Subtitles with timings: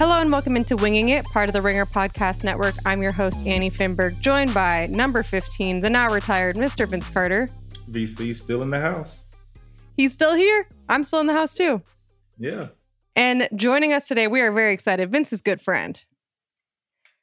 [0.00, 2.72] Hello and welcome into Winging It, part of the Ringer Podcast Network.
[2.86, 6.88] I'm your host, Annie Finberg, joined by number 15, the now retired Mr.
[6.88, 7.50] Vince Carter.
[7.90, 9.26] VC still in the house.
[9.98, 10.66] He's still here.
[10.88, 11.82] I'm still in the house too.
[12.38, 12.68] Yeah.
[13.14, 15.12] And joining us today, we are very excited.
[15.12, 16.02] Vince's good friend,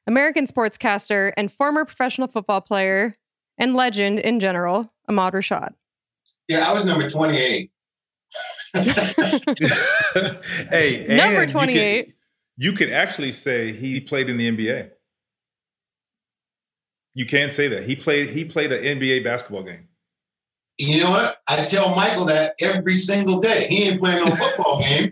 [0.06, 3.16] American sportscaster and former professional football player
[3.58, 5.74] and legend in general, Ahmad Rashad.
[6.48, 7.72] Yeah, I was number 28.
[10.70, 12.14] hey, Number 28.
[12.58, 14.90] You could, actually say he played in the NBA.
[17.14, 18.30] You can't say that he played.
[18.30, 19.88] He played an NBA basketball game.
[20.78, 21.38] You know what?
[21.48, 23.68] I tell Michael that every single day.
[23.70, 25.12] He ain't playing no football game.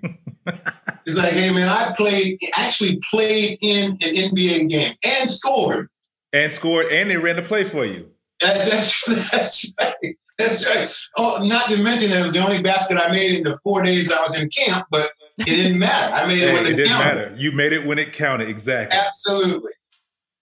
[1.05, 5.89] He's like, hey man, I played actually played in an NBA game and scored.
[6.33, 8.09] and scored, and they ran the play for you.
[8.41, 10.17] That- that's that's right.
[10.37, 10.89] That's right.
[11.17, 13.81] Oh, not to mention that it was the only basket I made in the four
[13.81, 15.09] days I was in camp, but
[15.39, 16.13] it didn't matter.
[16.15, 17.15] I made it when it it didn't counted.
[17.15, 17.35] matter.
[17.37, 18.49] You made it when it counted.
[18.49, 18.97] Exactly.
[18.97, 19.71] Absolutely.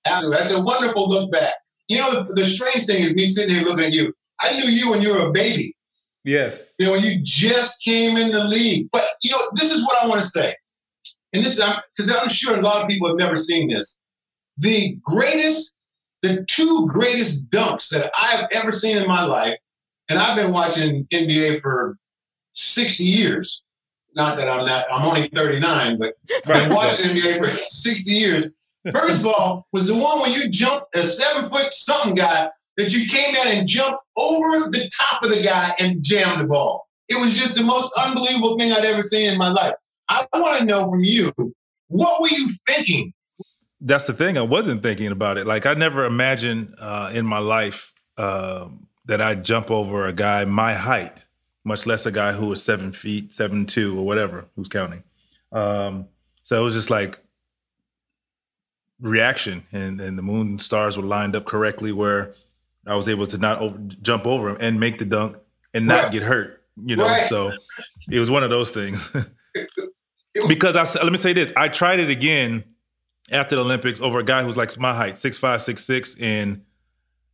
[0.05, 0.37] Absolutely.
[0.37, 1.53] That's a wonderful look back.
[1.87, 4.13] You know, the, the strange thing is me sitting here looking at you.
[4.41, 5.75] I knew you when you were a baby.
[6.23, 6.75] Yes.
[6.79, 8.87] You know, when you just came in the league.
[8.91, 10.55] But you know, this is what I want to say,
[11.33, 13.99] and this is because I'm sure a lot of people have never seen this.
[14.57, 15.77] The greatest,
[16.21, 19.57] the two greatest dunks that I've ever seen in my life,
[20.09, 21.97] and I've been watching NBA for
[22.53, 23.63] 60 years.
[24.15, 26.13] Not that I'm not, I'm only 39, but
[26.45, 28.51] I've been watching NBA for 60 years.
[28.93, 32.91] First of all, was the one where you jumped a seven foot something guy that
[32.91, 36.87] you came down and jumped over the top of the guy and jammed the ball.
[37.07, 39.73] It was just the most unbelievable thing I'd ever seen in my life.
[40.09, 41.31] I want to know from you,
[41.87, 43.13] what were you thinking?
[43.79, 44.37] That's the thing.
[44.37, 45.45] I wasn't thinking about it.
[45.45, 50.45] Like I never imagined uh, in my life um that I'd jump over a guy
[50.45, 51.25] my height,
[51.63, 54.45] much less a guy who was seven feet, seven two, or whatever.
[54.55, 55.03] Who's counting?
[55.51, 56.07] Um,
[56.41, 57.19] so it was just like
[58.99, 62.33] reaction, and and the moon and stars were lined up correctly where
[62.85, 65.37] I was able to not over, jump over him and make the dunk
[65.73, 66.11] and not Right.
[66.11, 66.61] get hurt.
[66.85, 67.25] You know, Right.
[67.25, 67.51] so
[68.11, 69.07] it was one of those things.
[70.35, 72.63] Was- because I let me say this: I tried it again
[73.31, 76.63] after the Olympics over a guy who's like my height, six five, six six, and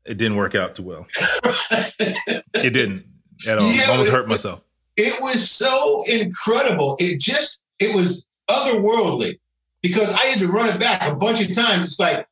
[0.06, 1.07] it didn't work out too well.
[2.62, 3.06] It didn't
[3.47, 3.72] at all.
[3.72, 4.61] Yeah, I almost it- hurt myself.
[4.97, 6.95] it was so incredible.
[7.00, 9.39] It just, it was otherworldly
[9.81, 11.85] because I had to run it back a bunch of times.
[11.85, 12.27] It's like,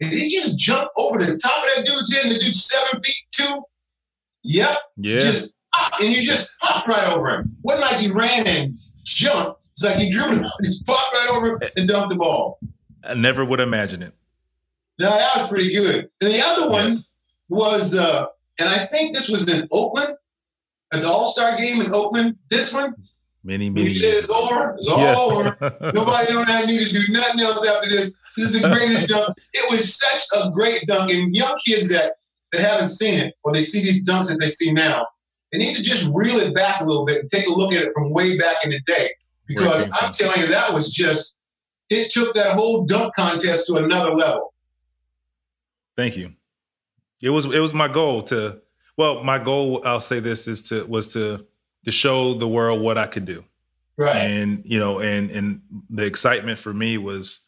[0.00, 3.00] did he just jump over the top of that dude's head and the dude's seven
[3.02, 3.62] feet two?
[4.42, 4.76] Yep.
[4.96, 7.56] Yeah, Just pop, and you just popped right over him.
[7.62, 9.66] Wasn't like he ran and jumped.
[9.72, 12.58] It's like he dribbled, just popped right over him and dumped the ball.
[13.04, 14.12] I never would imagine it.
[14.98, 16.10] Now that was pretty good.
[16.20, 17.04] And the other one
[17.48, 18.26] was, uh,
[18.58, 20.14] and I think this was in Oakland
[20.92, 22.36] at the All Star game in Oakland.
[22.50, 22.94] This one,
[23.44, 25.16] Many, many you said it's over, it's all Yeah.
[25.18, 25.90] over.
[25.94, 28.16] Nobody don't have need to do nothing else after this.
[28.36, 29.36] This is the greatest dunk.
[29.52, 31.10] It was such a great dunk.
[31.10, 32.12] And young kids that
[32.52, 35.06] that haven't seen it or they see these dunks that they see now,
[35.50, 37.82] they need to just reel it back a little bit and take a look at
[37.82, 39.10] it from way back in the day.
[39.48, 41.36] Because I'm telling you, that was just
[41.90, 44.54] it took that whole dunk contest to another level.
[45.96, 46.32] Thank you.
[47.22, 48.61] It was it was my goal to
[48.96, 51.46] well, my goal I'll say this is to was to
[51.84, 53.44] to show the world what I could do.
[53.96, 54.16] Right.
[54.16, 55.60] and you know and and
[55.90, 57.42] the excitement for me was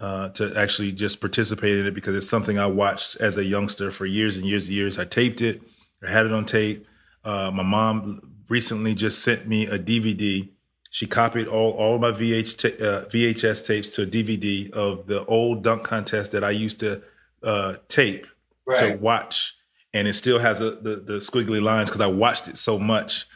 [0.00, 3.90] uh, to actually just participate in it because it's something I watched as a youngster
[3.90, 4.98] for years and years and years.
[4.98, 5.60] I taped it,
[6.06, 6.86] I had it on tape.
[7.24, 10.48] Uh, my mom recently just sent me a DVD.
[10.90, 15.24] She copied all all my VH ta- uh, VHS tapes to a DVD of the
[15.26, 17.02] old dunk contest that I used to
[17.42, 18.26] uh, tape
[18.66, 19.54] to watch.
[19.94, 23.26] And it still has a, the the squiggly lines because I watched it so much.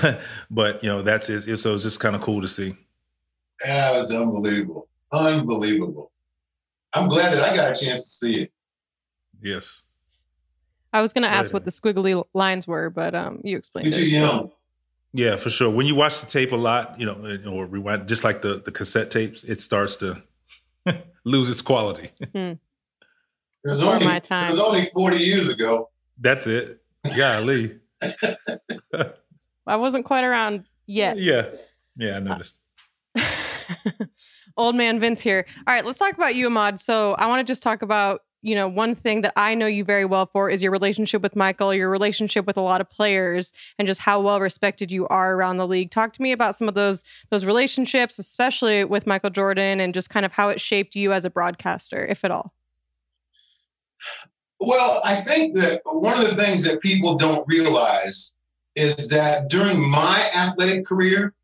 [0.50, 1.56] but you know, that's it.
[1.58, 2.76] So it's just kind of cool to see.
[3.64, 6.10] Yeah, it was unbelievable, unbelievable.
[6.94, 8.52] I'm glad that I got a chance to see it.
[9.40, 9.82] Yes.
[10.92, 13.98] I was going to ask what the squiggly lines were, but um, you explained You're
[13.98, 14.02] it.
[14.02, 14.50] too so- young.
[15.14, 15.68] Yeah, for sure.
[15.68, 18.72] When you watch the tape a lot, you know, or rewind, just like the the
[18.72, 20.22] cassette tapes, it starts to
[21.24, 22.10] lose its quality.
[22.32, 22.58] It
[23.62, 25.90] was only my it was only 40 years ago.
[26.22, 26.80] That's it.
[27.16, 27.78] Golly.
[29.66, 31.18] I wasn't quite around yet.
[31.18, 31.48] Yeah.
[31.96, 32.56] Yeah, I noticed.
[34.56, 35.44] Old man Vince here.
[35.66, 36.78] All right, let's talk about you, Ahmad.
[36.80, 39.84] So I want to just talk about, you know, one thing that I know you
[39.84, 43.52] very well for is your relationship with Michael, your relationship with a lot of players,
[43.78, 45.90] and just how well respected you are around the league.
[45.90, 50.08] Talk to me about some of those those relationships, especially with Michael Jordan, and just
[50.08, 52.54] kind of how it shaped you as a broadcaster, if at all.
[54.64, 58.34] Well, I think that one of the things that people don't realize
[58.76, 61.34] is that during my athletic career,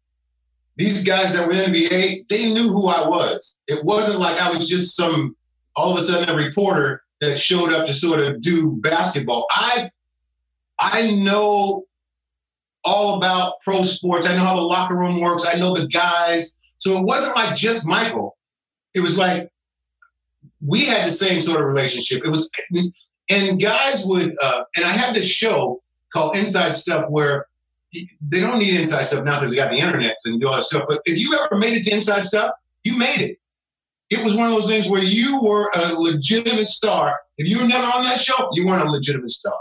[0.76, 3.58] these guys that were in the NBA, they knew who I was.
[3.66, 5.36] It wasn't like I was just some
[5.74, 9.46] all of a sudden a reporter that showed up to sort of do basketball.
[9.50, 9.90] I
[10.78, 11.86] I know
[12.84, 14.28] all about pro sports.
[14.28, 15.44] I know how the locker room works.
[15.44, 16.58] I know the guys.
[16.76, 18.36] So it wasn't like just Michael.
[18.94, 19.50] It was like
[20.64, 22.22] we had the same sort of relationship.
[22.24, 22.48] It was
[23.28, 25.82] and guys would uh, and i had this show
[26.12, 27.46] called inside stuff where
[27.92, 30.62] they don't need inside stuff now because they got the internet and do all that
[30.64, 32.50] stuff but if you ever made it to inside stuff
[32.84, 33.38] you made it.
[34.10, 37.14] It was one of those things where you were a legitimate star.
[37.36, 39.58] If you were never on that show you weren't a legitimate star.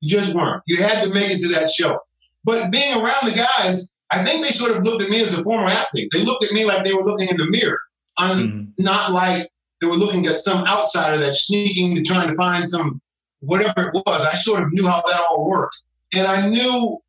[0.00, 0.62] You just weren't.
[0.66, 2.00] You had to make it to that show.
[2.44, 5.42] But being around the guys i think they sort of looked at me as a
[5.42, 6.10] former athlete.
[6.12, 7.78] They looked at me like they were looking in the mirror.
[8.18, 8.66] On Mhm.
[8.78, 9.50] not like
[9.82, 13.00] they were looking at some outsider that's sneaking to trying to find some
[13.40, 14.24] whatever it was.
[14.24, 15.82] I sort of knew how that all worked.
[16.14, 17.02] And I knew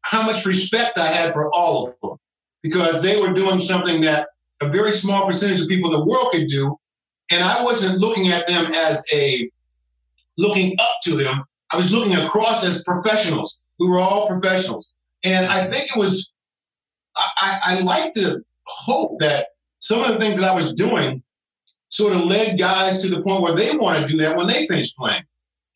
[0.00, 2.16] how much respect I had for all of them
[2.62, 4.28] because they were doing something that
[4.62, 6.74] a very small percentage of people in the world could do.
[7.30, 9.50] And I wasn't looking at them as a
[10.38, 11.44] looking up to them.
[11.72, 13.58] I was looking across as professionals.
[13.78, 14.88] We were all professionals.
[15.24, 16.32] And I think it was,
[17.16, 19.48] I, I, I like to hope that
[19.80, 21.22] some of the things that I was doing
[21.94, 24.66] sort of led guys to the point where they want to do that when they
[24.66, 25.22] finish playing.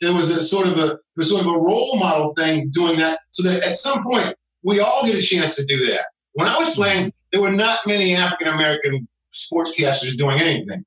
[0.01, 3.21] There was a sort of a was sort of a role model thing doing that,
[3.31, 6.07] so that at some point we all get a chance to do that.
[6.33, 10.85] When I was playing, there were not many African American sportscasters doing anything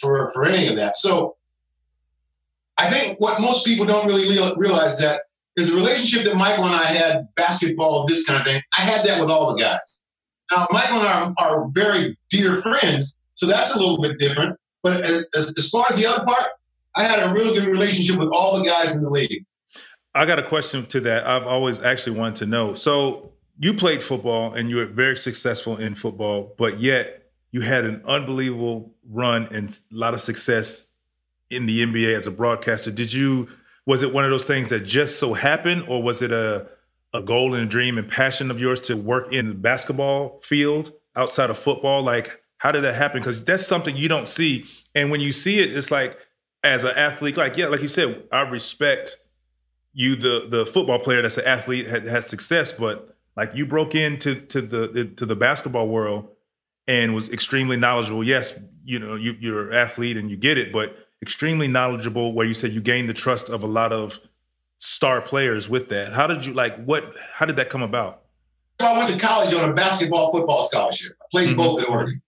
[0.00, 0.96] for for any of that.
[0.96, 1.36] So
[2.78, 5.22] I think what most people don't really realize that
[5.56, 8.62] is the relationship that Michael and I had, basketball, this kind of thing.
[8.78, 10.04] I had that with all the guys.
[10.52, 14.56] Now, Michael and I are, are very dear friends, so that's a little bit different.
[14.88, 16.46] But as, as, as far as the other part,
[16.96, 19.44] I had a really good relationship with all the guys in the league.
[20.14, 21.26] I got a question to that.
[21.26, 22.74] I've always actually wanted to know.
[22.74, 27.84] So you played football and you were very successful in football, but yet you had
[27.84, 30.86] an unbelievable run and a lot of success
[31.50, 32.90] in the NBA as a broadcaster.
[32.90, 33.48] Did you
[33.86, 36.68] was it one of those things that just so happened or was it a
[37.14, 40.92] a goal and a dream and passion of yours to work in the basketball field
[41.16, 42.02] outside of football?
[42.02, 43.20] Like how did that happen?
[43.20, 44.66] Because that's something you don't see.
[44.94, 46.18] And when you see it, it's like
[46.62, 49.16] as an athlete, like yeah, like you said, I respect
[49.94, 53.94] you, the the football player that's an athlete had had success, but like you broke
[53.94, 56.28] into to the to the basketball world
[56.86, 58.24] and was extremely knowledgeable.
[58.24, 62.32] Yes, you know you, you're an athlete and you get it, but extremely knowledgeable.
[62.32, 64.18] Where you said you gained the trust of a lot of
[64.78, 66.12] star players with that.
[66.12, 67.14] How did you like what?
[67.34, 68.22] How did that come about?
[68.80, 71.12] So I went to college on a basketball football scholarship.
[71.20, 71.56] I played Mhm.
[71.56, 72.22] both at Oregon.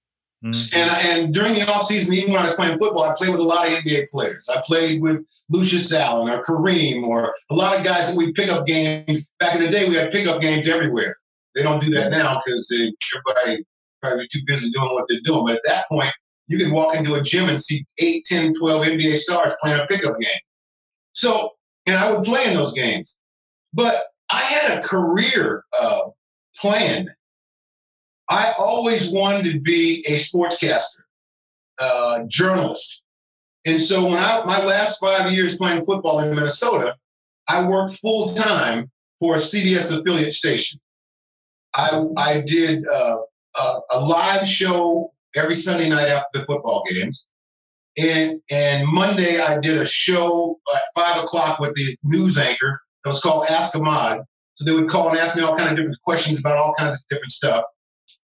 [0.44, 0.74] Mhm.
[0.74, 3.44] And, and during the offseason, even when I was playing football, I played with a
[3.44, 4.48] lot of NBA players.
[4.48, 8.48] I played with Lucius Allen or Kareem or a lot of guys that we pick
[8.48, 9.30] up games.
[9.38, 11.16] Back in the day, we had pickup games everywhere.
[11.54, 13.64] They don't do that now because everybody
[14.00, 15.44] probably too busy doing what they're doing.
[15.44, 16.12] But at that point,
[16.46, 19.86] you could walk into a gym and see 8, 10, 12 NBA stars playing a
[19.86, 20.40] pickup game.
[21.12, 21.50] So,
[21.86, 23.20] and I would play in those games.
[23.72, 26.00] But I had a career uh,
[26.56, 27.10] planned.
[28.30, 31.02] I always wanted to be a sportscaster,
[31.80, 33.02] uh, journalist.
[33.66, 36.94] And so when I my last five years playing football in Minnesota,
[37.48, 40.80] I worked full time for a CBS affiliate station.
[41.74, 43.18] I I did uh,
[43.58, 47.28] a, a live show every Sunday night after the football games,
[47.98, 53.10] and and Monday I did a show at five o'clock with the news anchor that
[53.10, 54.20] was called Ask Ahmad.
[54.54, 56.94] So they would call and ask me all kinds of different questions about all kinds
[56.94, 57.64] of different stuff.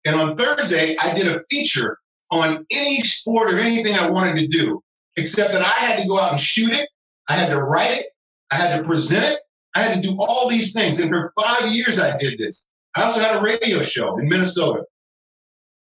[0.04, 1.98] And on Thursday, I did a feature
[2.30, 4.82] on any sport or anything I wanted to do,
[5.16, 6.88] except that I had to go out and shoot it.
[7.28, 8.06] I had to write it.
[8.50, 9.40] I had to present it.
[9.74, 11.00] I had to do all these things.
[11.00, 12.68] And for five years, I did this.
[12.96, 14.84] I also had a radio show in Minnesota.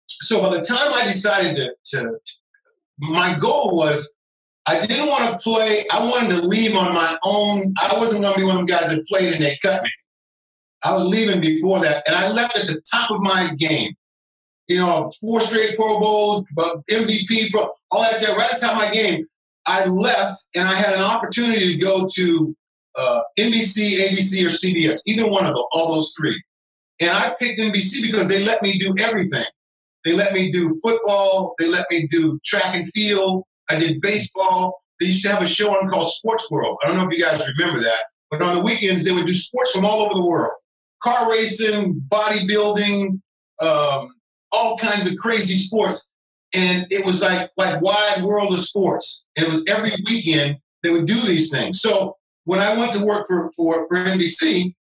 [0.08, 2.18] So by the time I decided to, to
[2.98, 4.12] my goal was
[4.66, 5.86] I didn't want to play.
[5.90, 7.72] I wanted to leave on my own.
[7.80, 9.90] I wasn't going to be one of the guys that played and they cut me.
[10.82, 13.94] I was leaving before that, and I left at the top of my game.
[14.68, 16.44] You know, four straight Pro Bowls,
[16.90, 17.50] MVP,
[17.90, 18.36] all that stuff.
[18.36, 19.26] Right at the top of my game,
[19.66, 22.56] I left, and I had an opportunity to go to
[22.96, 26.40] uh, NBC, ABC, or CBS, either one of them, all those three.
[27.00, 29.44] And I picked NBC because they let me do everything.
[30.04, 31.54] They let me do football.
[31.58, 33.44] They let me do track and field.
[33.70, 34.82] I did baseball.
[35.00, 36.78] They used to have a show on called Sports World.
[36.82, 39.34] I don't know if you guys remember that, but on the weekends they would do
[39.34, 40.52] sports from all over the world:
[41.02, 43.20] car racing, bodybuilding,
[43.60, 44.08] um,
[44.52, 46.10] all kinds of crazy sports.
[46.54, 49.24] And it was like like wide world of sports.
[49.36, 51.80] It was every weekend they would do these things.
[51.80, 54.74] So when I went to work for for, for NBC,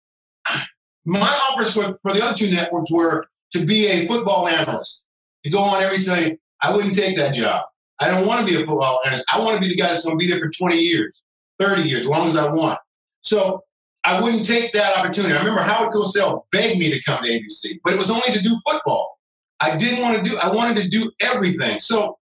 [1.06, 5.04] my offers for, for the other two networks were to be a football analyst,
[5.44, 6.38] to go on every Sunday.
[6.62, 7.64] I wouldn't take that job.
[8.00, 9.24] I don't want to be a football analyst.
[9.32, 11.22] I want to be the guy that's going to be there for 20 years,
[11.60, 12.78] 30 years, as long as I want.
[13.22, 13.62] So
[14.02, 15.34] I wouldn't take that opportunity.
[15.34, 18.42] I remember Howard Cosell begged me to come to ABC, but it was only to
[18.42, 19.13] do football.
[19.64, 20.36] I didn't want to do.
[20.42, 21.80] I wanted to do everything.
[21.80, 22.18] So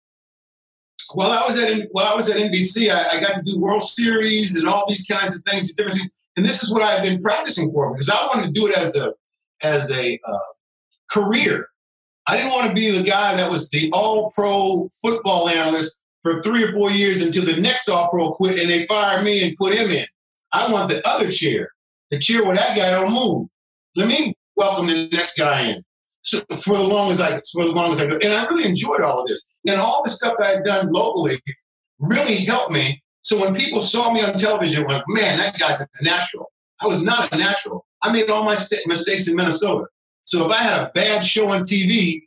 [1.14, 3.82] while I was at while I was at NBC, I, I got to do World
[3.82, 6.10] Series and all these kinds of things, different things.
[6.36, 8.96] And this is what I've been practicing for because I wanted to do it as
[8.96, 9.14] a
[9.62, 10.38] as a uh,
[11.10, 11.68] career.
[12.26, 16.42] I didn't want to be the guy that was the all pro football analyst for
[16.42, 19.56] three or four years until the next all pro quit and they fired me and
[19.56, 20.06] put him in.
[20.52, 21.70] I want the other chair,
[22.10, 23.48] the chair where that guy don't move.
[23.96, 25.84] Let me welcome the next guy in.
[26.28, 28.18] So for the long as I for the long as I do.
[28.22, 29.46] And I really enjoyed all of this.
[29.66, 31.38] And all the stuff I'd done locally
[31.98, 33.02] really helped me.
[33.22, 36.52] So when people saw me on television, went, man, that guy's a natural.
[36.82, 37.86] I was not a natural.
[38.02, 38.56] I made all my
[38.86, 39.86] mistakes in Minnesota.
[40.24, 42.22] So if I had a bad show on TV,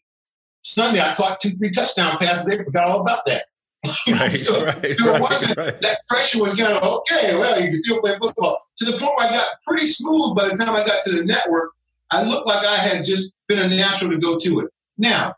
[0.63, 2.47] Sunday I caught two, three touchdown passes.
[2.47, 3.43] They forgot all about that.
[4.07, 7.35] Right, so, right, so it wasn't that pressure was kind of okay.
[7.35, 8.57] Well, you can still play football.
[8.77, 11.23] To the point where I got pretty smooth by the time I got to the
[11.23, 11.71] network.
[12.11, 14.69] I looked like I had just been a natural to go to it.
[14.97, 15.35] Now,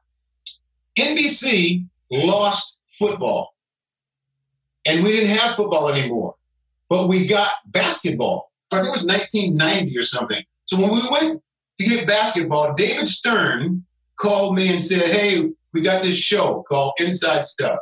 [0.98, 3.56] NBC lost football,
[4.86, 6.36] and we didn't have football anymore,
[6.90, 8.52] but we got basketball.
[8.72, 10.44] I think it was 1990 or something.
[10.66, 11.42] So when we went
[11.80, 16.94] to get basketball, David Stern called me and said, Hey, we got this show called
[17.00, 17.80] Inside Stuff.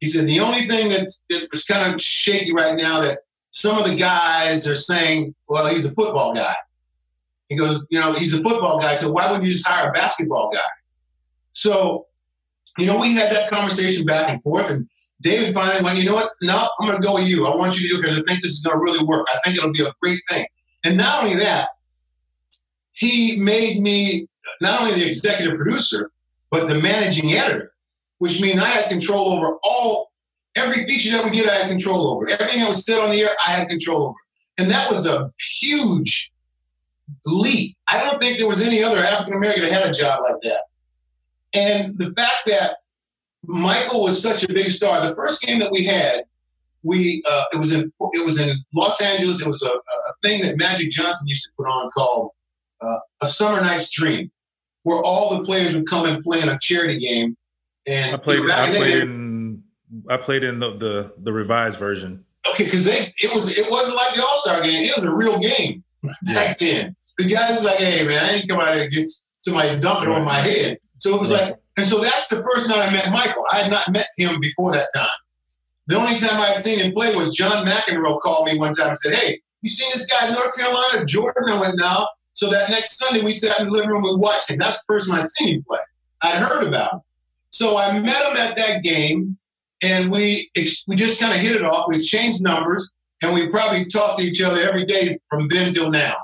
[0.00, 3.78] He said, The only thing that's, that was kind of shaky right now that some
[3.78, 6.54] of the guys are saying, Well, he's a football guy.
[7.48, 8.94] He goes, You know, he's a football guy.
[8.94, 10.60] So why wouldn't you just hire a basketball guy?
[11.52, 12.06] So,
[12.78, 14.70] you know, we had that conversation back and forth.
[14.70, 14.88] And
[15.20, 16.30] David finally went, You know what?
[16.42, 17.46] No, I'm going to go with you.
[17.46, 19.26] I want you to do it because I think this is going to really work.
[19.32, 20.46] I think it'll be a great thing.
[20.84, 21.70] And not only that,
[22.92, 24.28] he made me
[24.60, 26.10] not only the executive producer,
[26.50, 27.72] but the managing editor,
[28.18, 30.12] which means I had control over all
[30.56, 31.48] every feature that we did.
[31.48, 33.30] I had control over everything that was said on the air.
[33.44, 34.16] I had control over,
[34.58, 36.32] and that was a huge
[37.26, 37.76] leap.
[37.86, 40.64] I don't think there was any other African American that had a job like that.
[41.54, 42.78] And the fact that
[43.46, 46.24] Michael was such a big star, the first game that we had,
[46.82, 49.40] we uh, it was in it was in Los Angeles.
[49.40, 52.30] It was a, a thing that Magic Johnson used to put on called
[52.80, 54.30] uh, a summer night's dream,
[54.82, 57.36] where all the players would come and play in a charity game.
[57.86, 58.50] And I played.
[58.50, 59.62] I played in.
[60.08, 62.24] I played in the the, the revised version.
[62.50, 64.84] Okay, because they it was it wasn't like the All Star game.
[64.84, 65.84] It was a real game
[66.22, 66.96] back then.
[67.18, 69.12] The guys was like, "Hey man, I ain't come out here to get
[69.44, 70.18] somebody dumping right.
[70.18, 71.50] on my head." So it was right.
[71.50, 73.44] like, and so that's the first night I met Michael.
[73.50, 75.08] I had not met him before that time.
[75.86, 78.88] The only time I had seen him play was John McEnroe called me one time
[78.88, 82.50] and said, "Hey, you seen this guy in North Carolina, Jordan?" I went, "No." So
[82.50, 84.58] that next Sunday, we sat in the living room, and watched him.
[84.58, 85.78] That's the first time I seen him play.
[86.22, 87.00] I'd heard about him.
[87.50, 89.38] So I met him at that game,
[89.82, 90.50] and we
[90.86, 91.86] we just kind of hit it off.
[91.88, 92.90] We changed numbers,
[93.24, 96.14] and we probably talked to each other every day from then till now.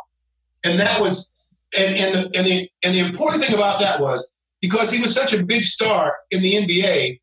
[0.64, 1.33] And that was,
[1.78, 5.14] and, and, the, and, the, and the important thing about that was because he was
[5.14, 7.21] such a big star in the NBA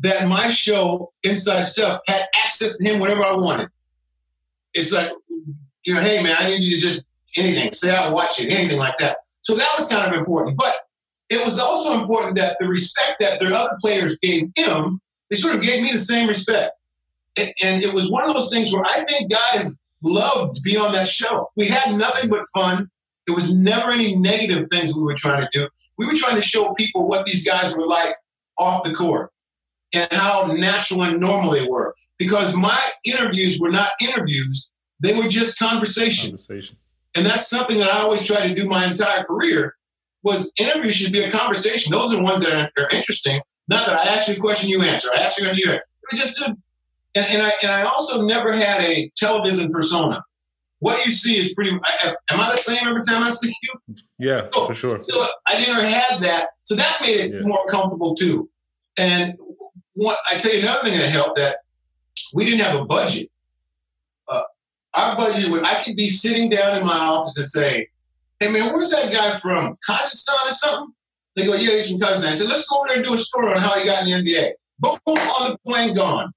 [0.00, 3.68] that my show, Inside Stuff, had access to him whenever I wanted.
[4.72, 5.12] It's like,
[5.84, 7.02] you know, hey man, I need you to just
[7.36, 9.18] anything, say I watch it, anything like that.
[9.42, 10.56] So that was kind of important.
[10.56, 10.74] But
[11.30, 15.54] it was also important that the respect that their other players gave him, they sort
[15.54, 16.72] of gave me the same respect.
[17.36, 20.76] And, and it was one of those things where I think guys loved to be
[20.76, 21.50] on that show.
[21.56, 22.90] We had nothing but fun.
[23.26, 25.68] There was never any negative things we were trying to do.
[25.98, 28.14] We were trying to show people what these guys were like
[28.58, 29.30] off the court
[29.94, 31.94] and how natural and normal they were.
[32.18, 36.30] Because my interviews were not interviews They were just conversation.
[36.30, 36.76] Conversation.
[37.16, 39.74] And that's something that I always try to do my entire career
[40.22, 41.92] was interviews should be a conversation.
[41.92, 43.40] Those are the ones that are, are interesting.
[43.68, 45.08] Not that I ask you a question, you answer.
[45.14, 45.84] I ask you a question, you answer.
[46.10, 46.56] But just to,
[47.16, 50.22] and, and I and I also never had a television persona.
[50.80, 51.70] What you see is pretty.
[51.84, 53.94] I, am I the same every time I see you?
[54.18, 55.00] Yeah, so, for sure.
[55.00, 56.48] So I never had that.
[56.64, 57.40] So that made it Yeah.
[57.42, 58.50] more comfortable too.
[58.98, 59.34] And
[59.94, 61.58] what I tell you another thing that helped that
[62.32, 63.30] we didn't have a budget.
[64.28, 64.42] Uh,
[64.94, 67.88] our budget would I could be sitting down in my office and say,
[68.40, 69.76] "Hey man, where's that guy from?
[69.88, 70.94] Kazakhstan or something?"
[71.36, 73.18] They go, "Yeah, he's from Kazakhstan." I said, "Let's go over there and do a
[73.18, 76.32] story on how he got in the NBA." Boom, on the plane, gone.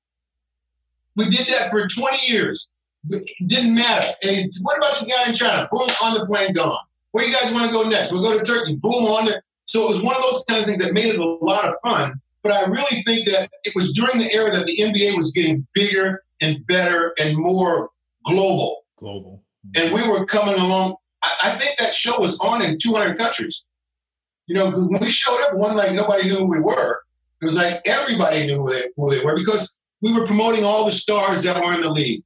[1.17, 2.69] We did that for 20 years.
[3.09, 4.07] It didn't matter.
[4.23, 5.67] And what about the guy in China?
[5.71, 6.77] Boom, on the plane, gone.
[7.11, 8.11] Where you guys want to go next?
[8.11, 8.75] We'll go to Turkey.
[8.75, 9.43] Boom, on there.
[9.65, 11.75] So it was one of those kind of things that made it a lot of
[11.83, 12.21] fun.
[12.43, 15.65] But I really think that it was during the era that the NBA was getting
[15.73, 17.89] bigger and better and more
[18.25, 18.85] global.
[18.97, 19.43] Global.
[19.75, 20.95] And we were coming along.
[21.43, 23.65] I, think that show was on in 200 countries.
[24.45, 27.01] You know, when we showed up, one like nobody knew who we were.
[27.41, 30.85] It was like everybody knew who they, who they were because we were promoting all
[30.85, 32.23] the stars that were in the league.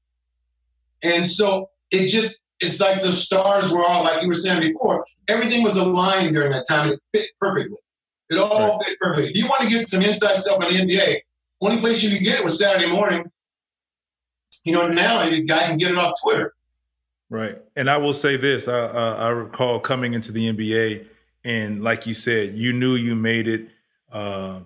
[1.03, 5.05] And so it just, it's like the stars were all, like you were saying before,
[5.27, 6.91] everything was aligned during that time.
[6.91, 7.77] It fit perfectly.
[8.29, 9.31] It all fit perfectly.
[9.31, 11.17] If you want to get some inside stuff on the NBA,
[11.61, 13.25] only place you could get it was Saturday morning.
[14.65, 16.53] You know, now you guy can get it off Twitter.
[17.29, 17.57] Right.
[17.75, 21.07] And I will say this: I, uh, I recall coming into the NBA,
[21.43, 23.69] and like you said, you knew you made it
[24.11, 24.59] uh,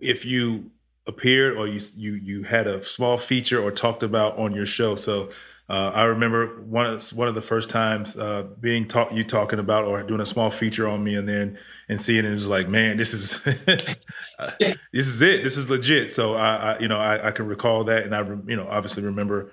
[0.00, 0.70] if you
[1.06, 4.96] appeared or you you you had a small feature or talked about on your show.
[4.96, 5.30] So.
[5.68, 9.60] Uh, I remember one of one of the first times uh, being taught you talking
[9.60, 12.68] about or doing a small feature on me, and then and seeing it, was like,
[12.68, 14.50] man, this is uh,
[14.92, 15.44] this is it.
[15.44, 16.12] This is legit.
[16.12, 19.04] So I, I you know I, I can recall that, and I you know obviously
[19.04, 19.52] remember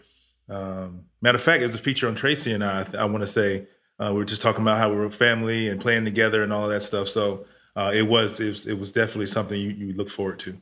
[0.49, 2.85] um, matter of fact, it was a feature on Tracy and I.
[2.97, 3.67] I want to say
[3.99, 6.63] uh, we were just talking about how we were family and playing together and all
[6.63, 7.07] of that stuff.
[7.07, 10.61] So uh, it was it was it was definitely something you, you look forward to.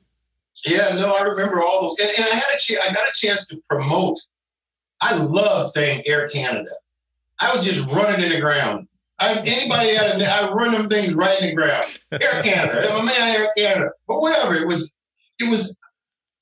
[0.66, 3.12] Yeah, no, I remember all those, and, and I had a ch- I got a
[3.14, 4.20] chance to promote.
[5.02, 6.72] I love saying Air Canada.
[7.40, 8.88] I would just run it in the ground.
[9.20, 11.86] I, anybody had a, I run them things right in the ground.
[12.12, 14.56] Air Canada, I'm man, Air Canada, but whatever.
[14.56, 14.96] It was,
[15.40, 15.76] it was,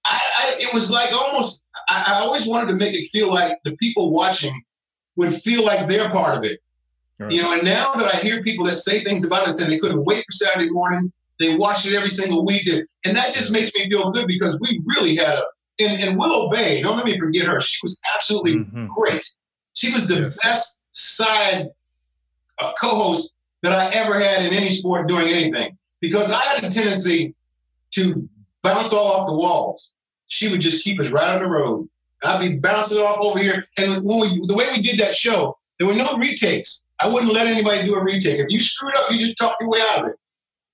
[0.06, 1.66] I, I it was like almost.
[1.90, 4.64] I, I always wanted to make it feel like the people watching
[5.16, 6.60] would feel like they're part of it.
[7.20, 7.32] Right.
[7.32, 9.78] You know, and now that I hear people that say things about us and they
[9.78, 13.72] couldn't wait for Saturday morning, they watch it every single week, and, that just makes
[13.76, 15.44] me feel good because we really had a.
[15.80, 17.60] And, and Willow Bay, don't let me forget her.
[17.60, 18.88] She was absolutely Mhm.
[18.90, 19.26] great.
[19.74, 20.38] She was the Yes.
[20.44, 21.70] best side
[22.60, 26.70] uh, co-host that I ever had in any sport doing anything because I had a
[26.70, 27.34] tendency
[27.96, 28.30] to
[28.62, 29.92] bounce all off the walls.
[30.28, 31.90] She would just keep us right on the road.
[32.24, 35.58] I'd be bouncing off over here, and when we, the way we did that show,
[35.80, 36.86] there were no retakes.
[37.02, 38.40] I wouldn't let anybody do a retake.
[38.40, 40.16] If you screwed up, you just talk your way out of it.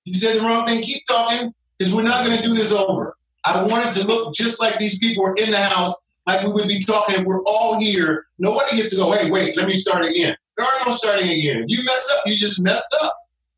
[0.04, 3.16] You said the wrong thing, keep talking, because we're not going to do this over.
[3.44, 5.94] I wanted to look just like these people were in the house,
[6.26, 7.24] like we would be talking.
[7.24, 8.26] We're all here.
[8.38, 10.36] Nobody gets to go, hey, wait, let me start again.
[10.56, 11.64] There are no starting again.
[11.66, 13.16] If you mess up, you just messed up.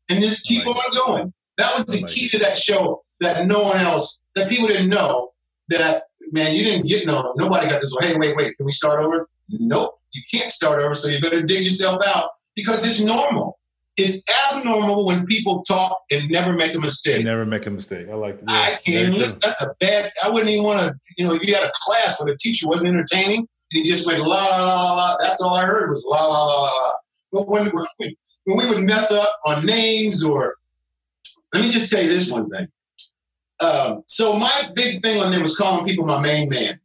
[0.09, 0.75] And just keep on
[1.05, 1.33] going.
[1.57, 5.31] That was the key to that show that no one else, that people didn't know
[5.69, 7.95] that, man, you didn't get no, nobody got this.
[8.01, 9.29] Hey, wait, wait, can we start over?
[9.49, 10.93] Nope, you can't start over.
[10.93, 13.59] So you better dig yourself out because it's normal.
[13.95, 17.23] It's abnormal when people talk and never make a mistake.
[17.23, 18.07] Never make a mistake.
[18.09, 18.39] I like.
[18.41, 18.49] That.
[18.49, 19.39] I can't listen.
[19.43, 20.11] That's a bad.
[20.23, 20.95] I wouldn't even want to.
[21.15, 24.19] You know, you had a class where the teacher wasn't entertaining, and he just went
[24.19, 25.17] la la la la.
[25.19, 26.63] That's all I heard was la la la la.
[26.63, 26.91] la.
[27.31, 27.71] But when
[28.45, 30.55] when we would mess up on names or,
[31.53, 32.67] let me just tell you this one thing.
[33.63, 36.79] Um, so my big thing on there was calling people my main man.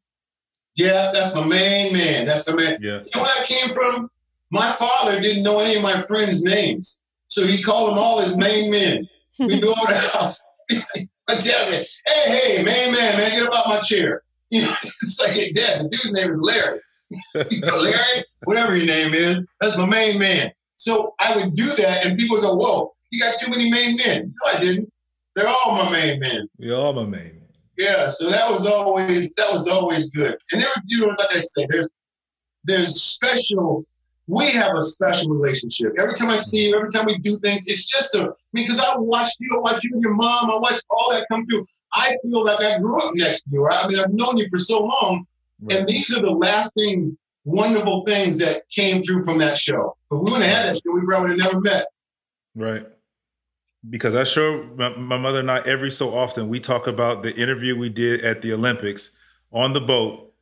[0.77, 2.27] Yeah, that's my main man.
[2.27, 2.79] That's the man.
[2.81, 3.01] Yeah.
[3.01, 4.11] You know where that came from?
[4.50, 8.37] My father didn't know any of my friends' names, so he called them all his
[8.37, 9.08] main men.
[9.38, 10.44] We'd go over the house.
[11.28, 14.22] I tell you, hey, hey, main man, man, get up out my chair.
[14.50, 16.80] You know, it's like, hey, Dad, the dude's name is Larry.
[17.34, 20.52] Larry, whatever your name is, that's my main man.
[20.76, 23.96] So I would do that, and people would go, whoa, you got too many main
[23.96, 24.34] men.
[24.42, 24.90] No, I didn't.
[25.37, 26.48] They're all my main men.
[26.58, 27.48] We all my main men.
[27.78, 30.37] Yeah, so that was always that was always good.
[30.50, 31.90] And there, you know, like I said, there's
[32.64, 33.84] there's special.
[34.28, 35.94] We have a special relationship.
[35.98, 38.18] Every time I see you, every time we do things, it's just a.
[38.20, 41.10] I mean, because I watched you, I watched you and your mom, I watched all
[41.12, 41.66] that come through.
[41.94, 43.62] I feel like I grew up next to you.
[43.64, 43.82] Right?
[43.82, 45.24] I mean, I've known you for so long,
[45.62, 45.78] Right.
[45.78, 49.96] and these are the lasting, wonderful things that came through from that show.
[50.10, 51.86] But we wouldn't have had that show, we probably would have never met.
[52.54, 52.86] Right.
[53.88, 57.34] Because I sure my, my mother and I every so often we talk about the
[57.34, 59.10] interview we did at the Olympics
[59.52, 60.34] on the boat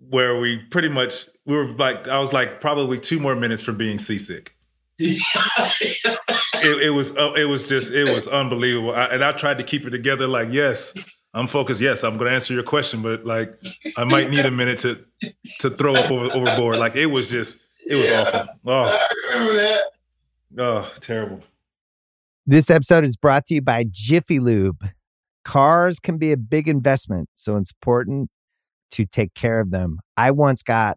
[0.00, 3.76] where we pretty much we were like, I was like probably two more minutes from
[3.76, 4.54] being seasick.
[4.98, 5.22] it,
[6.62, 8.94] it, was, uh, it was just, it was unbelievable.
[8.94, 10.26] I, and I tried to keep it together.
[10.26, 11.80] Like, yes, I'm focused.
[11.80, 13.54] Yes, I'm going to answer your question, but like,
[13.96, 15.04] I might need a minute to
[15.60, 16.76] to throw up over, overboard.
[16.78, 18.54] Like, it was just, it was yeah, awful.
[18.66, 19.80] Oh, I remember that.
[20.58, 21.42] Oh, terrible.
[22.46, 24.88] This episode is brought to you by Jiffy Lube.
[25.44, 28.30] Cars can be a big investment, so it's important
[28.92, 29.98] to take care of them.
[30.16, 30.96] I once got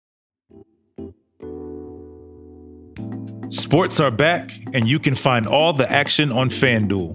[3.71, 7.13] Sports are back, and you can find all the action on FanDuel.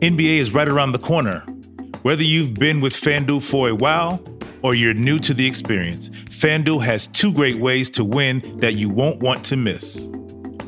[0.00, 1.40] NBA is right around the corner.
[2.02, 4.22] Whether you've been with FanDuel for a while
[4.60, 8.90] or you're new to the experience, FanDuel has two great ways to win that you
[8.90, 10.10] won't want to miss.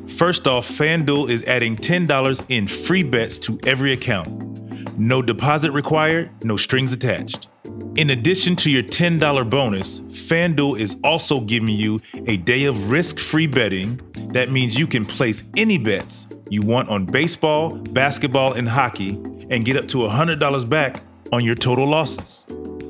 [0.07, 4.99] First off, FanDuel is adding $10 in free bets to every account.
[4.99, 7.50] No deposit required, no strings attached.
[7.97, 13.19] In addition to your $10 bonus, FanDuel is also giving you a day of risk
[13.19, 14.01] free betting.
[14.33, 19.11] That means you can place any bets you want on baseball, basketball, and hockey
[19.51, 22.47] and get up to $100 back on your total losses.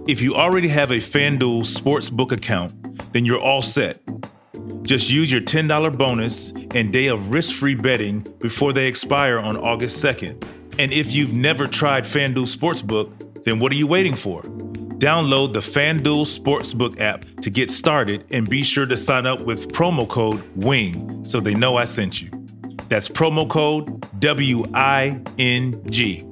[0.06, 4.00] If you already have a FanDuel Sportsbook account, then you're all set.
[4.82, 9.56] Just use your $10 bonus and day of risk free betting before they expire on
[9.56, 10.42] August 2nd.
[10.78, 14.42] And if you've never tried FanDuel Sportsbook, then what are you waiting for?
[15.00, 19.72] Download the FanDuel Sportsbook app to get started and be sure to sign up with
[19.72, 22.28] promo code WING so they know I sent you.
[22.90, 26.26] That's promo code W I N G.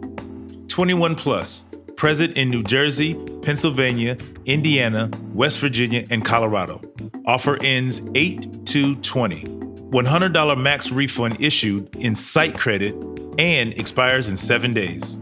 [0.69, 1.65] 21 plus,
[1.97, 6.83] present in New Jersey, Pennsylvania, Indiana, West Virginia, and Colorado.
[7.25, 8.67] Offer ends 8
[9.03, 9.45] 20.
[9.45, 12.95] $100 max refund issued in site credit
[13.39, 15.17] and expires in seven days.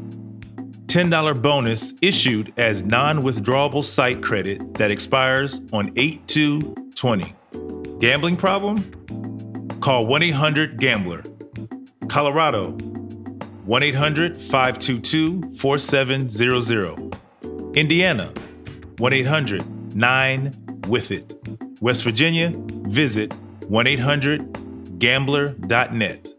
[0.97, 6.27] $10 bonus issued as non withdrawable site credit that expires on 8
[6.95, 7.35] 20.
[7.99, 9.79] Gambling problem?
[9.83, 11.23] Call 1 800 Gambler.
[12.09, 12.71] Colorado
[13.67, 17.15] 1 800 522 4700.
[17.75, 18.33] Indiana
[18.97, 21.35] 1 800 9 with it.
[21.83, 23.35] West Virginia, visit
[23.69, 26.33] 1 800 gambler.net.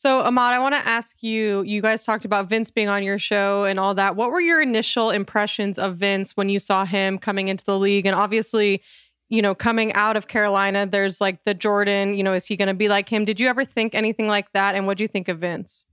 [0.00, 3.18] So, Ahmad, I want to ask you you guys talked about Vince being on your
[3.18, 4.16] show and all that.
[4.16, 8.06] What were your initial impressions of Vince when you saw him coming into the league?
[8.06, 8.80] And obviously,
[9.28, 12.68] you know, coming out of Carolina, there's like the Jordan, you know, is he going
[12.68, 13.26] to be like him?
[13.26, 14.74] Did you ever think anything like that?
[14.74, 15.84] And what do you think of Vince?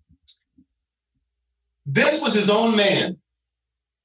[1.85, 3.17] Vince was his own man.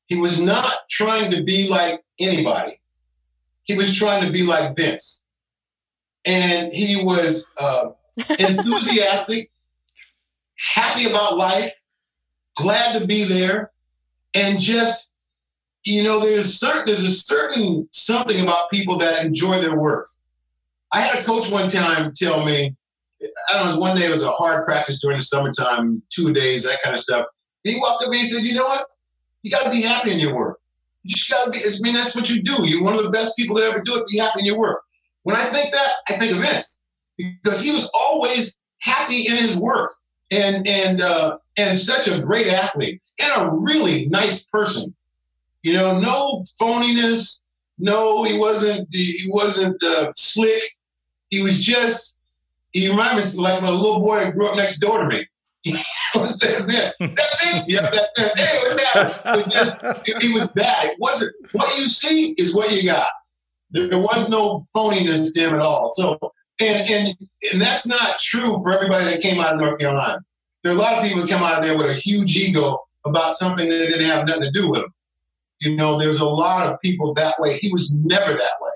[0.09, 2.81] He was not trying to be like anybody.
[3.62, 5.27] He was trying to be like Vince.
[6.25, 7.91] And he was uh,
[8.41, 9.52] enthusiastic
[10.62, 11.75] happy about life,
[12.57, 13.72] glad to be there,
[14.35, 15.11] and just
[15.85, 20.11] you know, there's certain there's a certain something about people that enjoy their work.
[20.92, 22.77] I had a coach one time tell me,
[23.22, 26.64] I don't know, one day it was a hard practice during the summertime, two days,
[26.64, 27.27] that kind of stuff.
[27.64, 28.87] And he walked up and said, you know what?
[29.42, 30.61] You got to be happy in your work.
[31.03, 32.64] You just got to be, I mean, that's what you do.
[32.64, 34.07] You're one of the best people that ever do it.
[34.07, 34.83] Be happy in your work.
[35.22, 36.83] When I think that, I think of Vince
[37.16, 39.94] because he was always happy in his work
[40.33, 44.95] and and uh, and such a great athlete and a really nice person.
[45.62, 47.42] You know, no phoniness.
[47.79, 48.88] No, he wasn't.
[48.90, 50.62] He wasn't uh, slick.
[51.31, 52.18] He was just.
[52.73, 55.27] He reminded me like a little boy that grew up next door to me.
[55.62, 55.77] He
[56.14, 58.35] was saying this, this, yeah, that, this.
[58.35, 59.38] Hey, what's that?
[59.38, 60.87] It just, he was that.
[60.87, 63.07] It wasn't what you see is what you got.
[63.71, 65.92] There, there was no phoniness to him at all.
[65.92, 66.18] So
[66.62, 70.25] and, and, and that's not true for everybody that came out of North Carolina.
[70.62, 72.79] There are a lot of people that come out of there with a huge ego
[73.05, 74.94] about something that didn't have nothing to do with them.
[75.61, 77.59] You know, there's a lot of people that way.
[77.59, 78.70] He was never that way.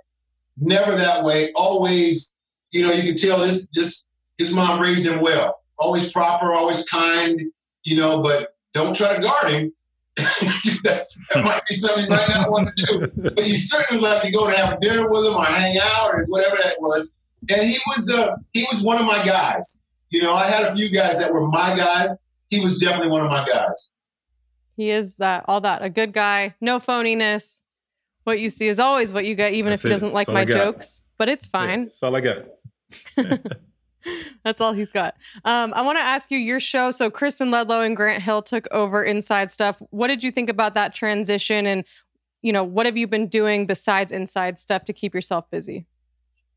[0.59, 1.53] Never that way.
[1.55, 2.37] Always,
[2.70, 4.07] you know, you can tell this this
[4.38, 5.61] his mom raised him well.
[5.79, 7.40] Always proper, always kind,
[7.85, 9.72] you know, but don't try to guard him.
[10.16, 11.05] that
[11.37, 13.31] might be something you might not want to do.
[13.35, 16.25] But you certainly like to go to have dinner with him or hang out or
[16.27, 17.14] whatever that was
[17.51, 19.83] and he was uh, he was one of my guys.
[20.11, 22.17] You know, I had a few guys that were my guys.
[22.49, 23.91] He was definitely one of my guys.
[24.77, 27.63] He is that all that a good guy, no phoniness.
[28.25, 30.45] What you see is always what you get, even That's if he doesn't like my
[30.45, 31.03] jokes.
[31.17, 31.85] But it's fine.
[31.85, 32.47] That's all I got.
[34.45, 35.15] That's all he's got.
[35.45, 36.91] Um, I want to ask you your show.
[36.91, 39.81] So Kristen Ledlow and Grant Hill took over Inside Stuff.
[39.91, 41.67] What did you think about that transition?
[41.67, 41.85] And
[42.43, 45.87] you know, what have you been doing besides Inside Stuff to keep yourself busy?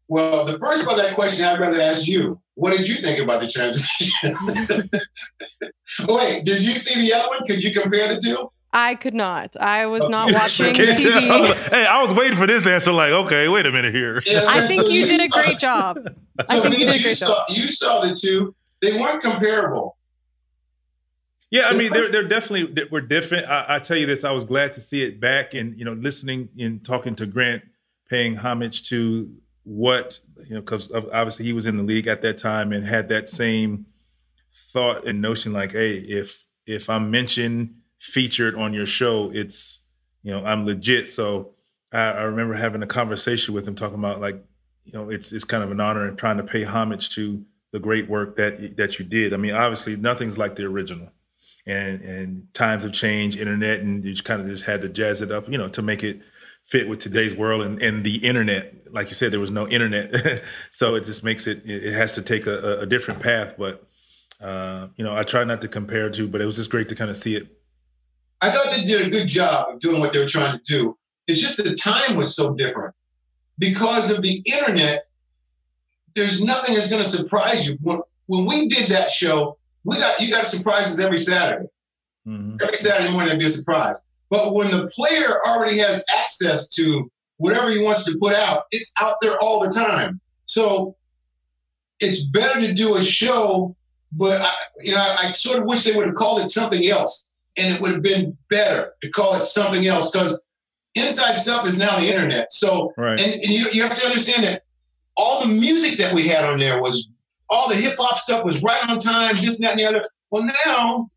[0.09, 2.41] Well, the first part of that question, I'd rather ask you.
[2.55, 4.35] What did you think about the transition?
[6.09, 7.45] Wait, did you see the other one?
[7.45, 8.51] Could you compare the two?
[8.73, 9.55] I could not.
[9.59, 11.49] I was not watching Okay, I was TV.
[11.49, 12.91] like- hey, I was waiting for this answer.
[12.91, 14.21] Like, okay, wait a minute here.
[14.25, 15.99] Yeah, I think so you did a great job.
[16.49, 17.45] I think you did a great saw, job.
[17.49, 18.53] You saw the two.
[18.81, 19.95] They weren't comparable.
[21.51, 23.47] Yeah, I mean, they're they're definitely they- we're different.
[23.47, 25.93] I, I tell you this, I was glad to see it back, and you know,
[25.93, 27.63] listening and talking to Grant,
[28.09, 29.31] paying homage to
[29.69, 33.07] what you know, because obviously he was in the league at that time and had
[33.09, 33.85] that same
[34.73, 39.81] thought and notion, like, hey, if if I'm mentioned, featured on your show, it's
[40.23, 41.07] you know, I'm legit.
[41.07, 41.51] So
[41.93, 44.43] I, I remember having a conversation with him, talking about like,
[44.85, 47.79] you know, it's it's kind of an honor and trying to pay homage to the
[47.79, 49.35] great work that that you did.
[49.35, 51.09] I mean, obviously, nothing's like the original
[51.67, 55.21] and and times have changed, internet, and you just kind of just had to jazz
[55.21, 56.21] it up, you know, to make it
[56.69, 58.93] fit with today's world and, and the internet.
[58.93, 62.21] Like you said, there was no internet, so it just makes it it has to
[62.21, 63.55] take a, a different path.
[63.57, 63.83] But
[64.41, 66.95] uh, you know, I try not to compare to, but it was just great to
[66.95, 67.47] kind of see it.
[68.41, 70.97] I thought they did a good job of doing what they were trying to do.
[71.27, 72.95] It's just the time was so different.
[73.57, 75.07] Because of the internet,
[76.15, 77.77] there's nothing that's going to surprise you.
[77.81, 81.67] When, when we did that show, we got you got surprises every Saturday.
[82.27, 82.61] Mhm.
[82.61, 84.01] Every Saturday morning there'd be a surprise.
[84.29, 88.93] But when the player already has access to whatever he wants to put out, it's
[89.01, 90.19] out there all the time.
[90.45, 90.95] So
[91.99, 93.75] it's better to do a show,
[94.11, 96.85] but I, you know, I, I sort of wish they would have called it something
[96.87, 100.41] else, and it would have been better to call it something else because
[100.95, 102.51] inside stuff is now the internet.
[102.51, 103.19] So Right.
[103.19, 104.63] and, and you, you have to understand that
[105.17, 107.09] all the music that we had on there was
[107.49, 110.03] all the hip hop stuff was right on time, this, and that, and the other.
[110.29, 111.09] Well, now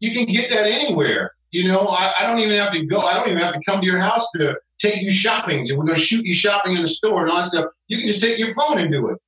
[0.00, 1.32] you can get that anywhere.
[1.50, 2.98] You know, I, I don't even have to go.
[2.98, 5.60] I don't even have to come to your house to take you shopping.
[5.60, 7.66] And we're going to shoot you shopping in the store and all that stuff.
[7.88, 9.18] You can just take your phone and do it.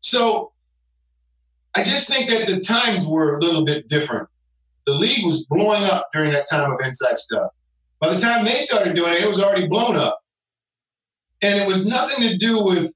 [0.00, 0.52] So
[1.74, 4.28] I just think that the times were a little bit different.
[4.86, 7.52] The league was blowing up during that time of inside stuff.
[8.00, 10.18] By the time they started doing it, it was already blown up.
[11.42, 12.94] And it was nothing to do with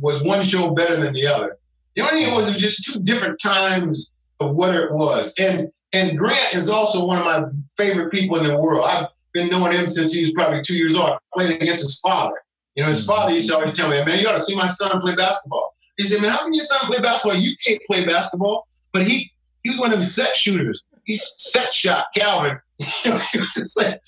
[0.00, 1.56] was one show better than the other.
[1.94, 5.34] The only thing was it was just two different times of what it was.
[5.40, 7.44] And and Grant is also one of my
[7.76, 8.84] favorite people in the world.
[8.86, 11.10] I've been knowing him since he was probably two years old.
[11.10, 12.36] I played against his father.
[12.74, 14.68] You know, his father used to always tell me, man, you ought to see my
[14.68, 15.74] son play basketball.
[15.96, 17.38] He said, man, how can your son play basketball?
[17.38, 18.66] You can't play basketball.
[18.92, 19.30] but he
[19.64, 20.84] he was one of them set shooters.
[21.04, 22.58] He set shot Calvin.
[22.78, 24.00] set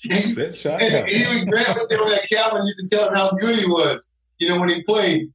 [0.55, 0.81] shot.
[0.81, 3.65] And, and he was grabbing there that Calvin used to tell him how good he
[3.65, 4.11] was.
[4.39, 5.31] You know when he played,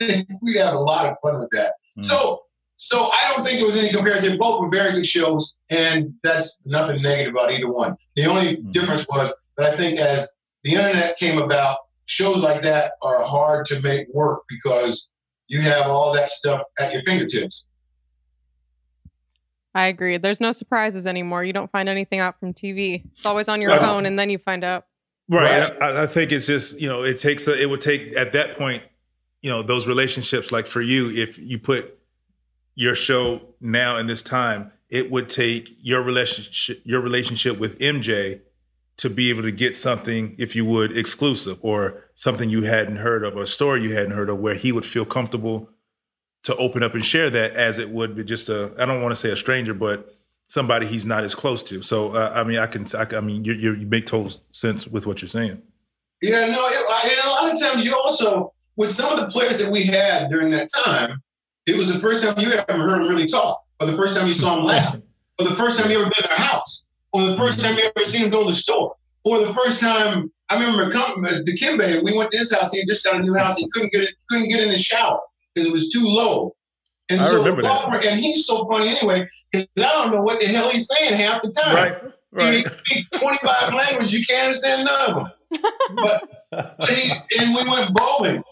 [0.00, 1.74] we'd have a lot of fun with that.
[1.98, 2.04] Mm.
[2.04, 2.42] So
[2.82, 4.38] so I don't think there was any comparison.
[4.38, 7.94] Both were very good shows, and that's nothing negative about either one.
[8.16, 8.72] The only Mm.
[8.72, 10.32] difference was that I think as
[10.64, 15.10] the internet came about, shows like that are hard to make work because
[15.48, 17.68] you have all that stuff at your fingertips.
[19.74, 20.16] I agree.
[20.16, 21.44] There's no surprises anymore.
[21.44, 23.04] You don't find anything out from TV.
[23.16, 23.80] It's always on your Right.
[23.80, 24.86] phone, and then you find out.
[25.28, 25.68] Right.
[25.70, 25.82] Right.
[25.82, 28.56] I, I think it's just you know it takes a, it would take at that
[28.56, 28.82] point
[29.42, 31.99] you know those relationships like for you if you put
[32.74, 38.40] your show now in this time it would take your relationship your relationship with MJ
[38.96, 43.24] to be able to get something if you would exclusive or something you hadn't heard
[43.24, 45.70] of or a story you hadn't heard of where he would feel comfortable
[46.42, 49.12] to open up and share that as it would be just a I don't want
[49.12, 50.12] to say a stranger but
[50.48, 51.80] somebody he's not as close to.
[51.80, 54.86] So uh, I mean I can I, I mean you you you make total sense
[54.86, 55.62] with what you're saying.
[56.22, 59.72] Yeah, no, and a lot of times you also, with some of the players that
[59.72, 61.22] we had during that time,
[61.66, 64.26] it was the first time you ever heard him really talk, or the first time
[64.26, 64.96] you saw him laugh,
[65.38, 67.90] or the first time you ever been in their house, or the first time you
[67.94, 68.94] ever seen him go to the store,
[69.24, 72.72] or the first time I remember coming to Kimbe, we went to his house.
[72.72, 73.56] He had just got a new house.
[73.56, 75.20] He couldn't get it, couldn't get in the shower
[75.54, 76.56] because it was too low.
[77.10, 78.06] And I so, remember that.
[78.06, 81.42] And he's so funny anyway because I don't know what the hell he's saying half
[81.42, 81.74] the time.
[81.74, 82.66] right right.
[82.86, 85.32] He speaks 25 languages, you can't understand none of them.
[85.96, 88.42] But, but he, and we went bowling.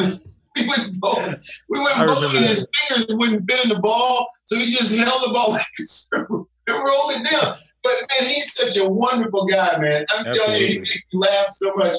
[0.63, 1.37] we went bowling.
[1.69, 5.23] We went bowling, and his fingers wouldn't fit in the ball, so he just held
[5.29, 7.53] the ball like this and rolled it down.
[7.83, 10.05] But man, he's such a wonderful guy, man.
[10.17, 10.79] I'm telling you, he Absolutely.
[10.81, 11.97] makes me laugh so much.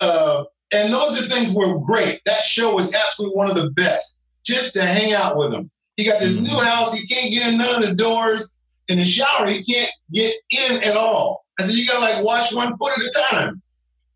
[0.00, 2.20] Uh, and those are things were great.
[2.26, 4.20] That show was absolutely one of the best.
[4.44, 5.70] Just to hang out with him.
[5.96, 6.48] He got this Mhm.
[6.48, 6.92] new house.
[6.94, 8.48] He can't get in none of the doors.
[8.88, 11.44] In the shower, he can't get in at all.
[11.60, 13.62] I said, you gotta like wash one foot at a time.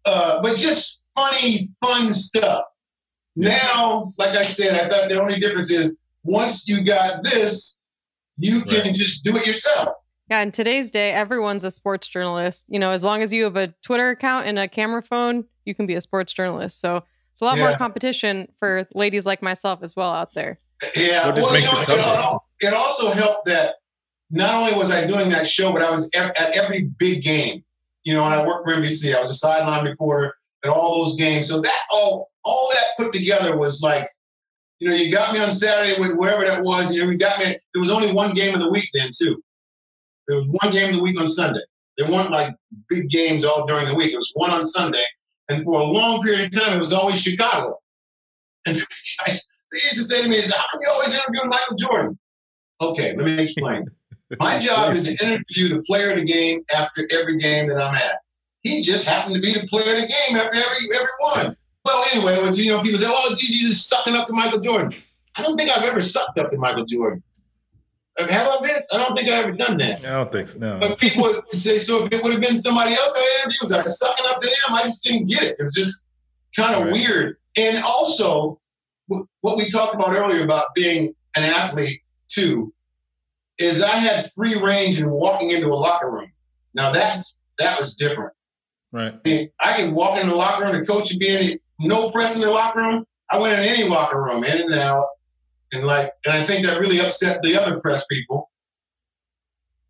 [0.04, 2.62] Uh, but just funny, fun stuff.
[3.36, 7.78] Now, like I said, I thought the only difference is once you got this,
[8.38, 8.94] you can Right.
[8.94, 9.90] just do it yourself.
[10.30, 12.64] Yeah, in today's day, everyone's a sports journalist.
[12.68, 15.74] You know, as long as you have a Twitter account and a camera phone, you
[15.74, 16.80] can be a sports journalist.
[16.80, 20.58] So it's a lot more competition for ladies like myself as well out there.
[20.96, 23.76] Yeah, What just well, makes you know, it it, it also helped that
[24.30, 27.62] not only was I doing that show, but I was ev- at every big game.
[28.04, 29.14] You know, and I worked for NBC.
[29.14, 31.48] I was a sideline reporter at all those games.
[31.48, 34.08] So that all all that put together was like,
[34.78, 36.94] you know, you got me on Saturday with wherever that was.
[36.94, 37.46] You know, you got me.
[37.74, 39.42] There was only one game of the week then too.
[40.28, 41.60] There was one game of the week on Sunday.
[41.98, 42.54] There weren't like
[42.88, 44.12] big games all during the week.
[44.12, 45.04] It was one on Sunday,
[45.48, 47.78] and for a long period of time, it was always Chicago.
[48.66, 48.76] And
[49.26, 52.18] guys, they used to say to me, "How come you always interviewing Michael Jordan?"
[52.82, 53.86] Okay, let me explain.
[54.38, 57.94] My job is to interview the player of the game after every game that I'm
[57.94, 58.18] at.
[58.62, 61.56] He just happened to be the player of the game after every every one.
[61.86, 64.92] Well, anyway, was, you know, people say, "Oh, you just sucking up to Michael Jordan."
[65.36, 67.22] I don't think I've ever sucked up to Michael Jordan.
[68.18, 68.92] Have I, Vince?
[68.92, 70.00] I don't think I've ever done that.
[70.04, 72.56] I don't think so no But people would say, so if it would have been
[72.56, 74.74] somebody else I interviewed, was I sucking up to them?
[74.74, 75.56] I just didn't get it.
[75.58, 76.00] It was just
[76.56, 76.92] kind of Right.
[76.94, 77.36] weird.
[77.58, 78.58] And also,
[79.06, 82.72] what we talked about earlier about being an athlete too,
[83.58, 86.32] is I had free range in walking into a locker room.
[86.74, 88.32] Now that's that was different.
[88.92, 91.42] right I mean, I could walk in the locker room, the coach would be in
[91.52, 93.06] it, no press in the locker room.
[93.30, 95.06] I went in any locker room, in and out.
[95.72, 98.50] And like, and I think that really upset the other press people.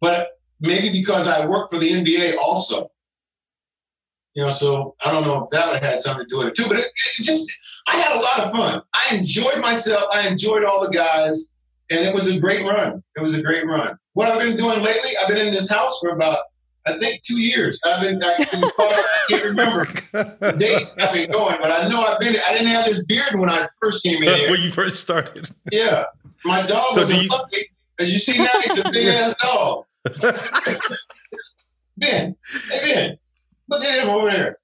[0.00, 0.28] But
[0.60, 2.90] maybe because I worked for the NBA also.
[4.34, 6.48] You know, so I don't know if that would have had something to do with
[6.48, 6.68] it too.
[6.68, 6.86] But it,
[7.18, 7.50] it just,
[7.88, 8.82] I had a lot of fun.
[8.94, 10.04] I enjoyed myself.
[10.12, 11.52] I enjoyed all the guys,
[11.90, 13.02] and it was a great run.
[13.16, 13.96] It was a great run.
[14.12, 16.38] What I've been doing lately, I've been in this house for about,
[16.86, 17.80] I think, two years.
[17.84, 22.00] I've been, I've been I can't remember the dates I've been going, but I know
[22.02, 22.36] I've been.
[22.48, 24.50] I didn't have this beard when I first came in here.
[24.52, 26.04] when you first started Yeah,
[26.44, 27.70] my dog So was do a you- puppy.
[27.98, 29.84] As you see now, he's a big ass dog.
[31.98, 32.36] Ben,
[32.70, 33.18] hey Ben,
[33.68, 34.58] look at him over there.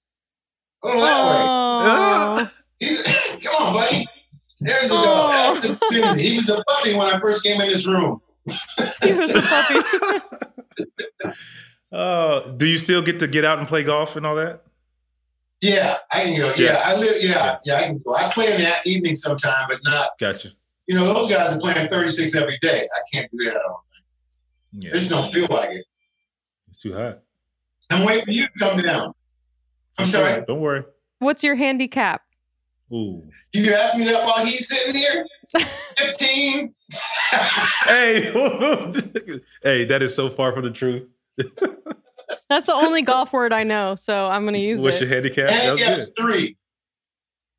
[0.83, 2.47] Go that way.
[2.79, 3.03] He's,
[3.43, 4.07] come on, buddy.
[4.61, 5.33] There's the dog.
[5.33, 6.19] That's the Benzie.
[6.21, 8.21] He was a puppy when I first came in this room.
[8.45, 11.35] he was a puppy.
[11.93, 14.63] Oh, do you still get to get out and play golf and all that?
[15.61, 16.53] Yeah, I can go.
[16.57, 16.83] Yeah, Yeah.
[16.85, 17.23] I live.
[17.23, 18.15] Yeah, yeah, I can go.
[18.17, 20.11] I play in the evening sometime, but not.
[20.19, 20.49] Gotcha.
[20.87, 22.89] You know, those guys are playing 36 every day.
[22.93, 23.57] I can't do that.
[23.57, 23.77] I don't.
[24.73, 25.85] Yeah, I just don't feel like it.
[26.69, 27.21] it's too hot.
[27.91, 29.13] I'm waiting for you to come down.
[29.99, 30.43] I'm sorry.
[30.47, 30.85] Don't worry.
[31.19, 32.23] What's your handicap?
[32.93, 33.23] Ooh.
[33.53, 35.27] You asked me that while he's sitting here.
[35.99, 36.75] 15.
[37.85, 38.33] hey,
[39.63, 41.05] hey, that is so far from the truth.
[42.49, 45.01] That's the only golf word I know, so I'm going to use What's it.
[45.01, 45.49] What's your handicap?
[45.49, 46.23] That was Handicap's good.
[46.33, 46.57] three.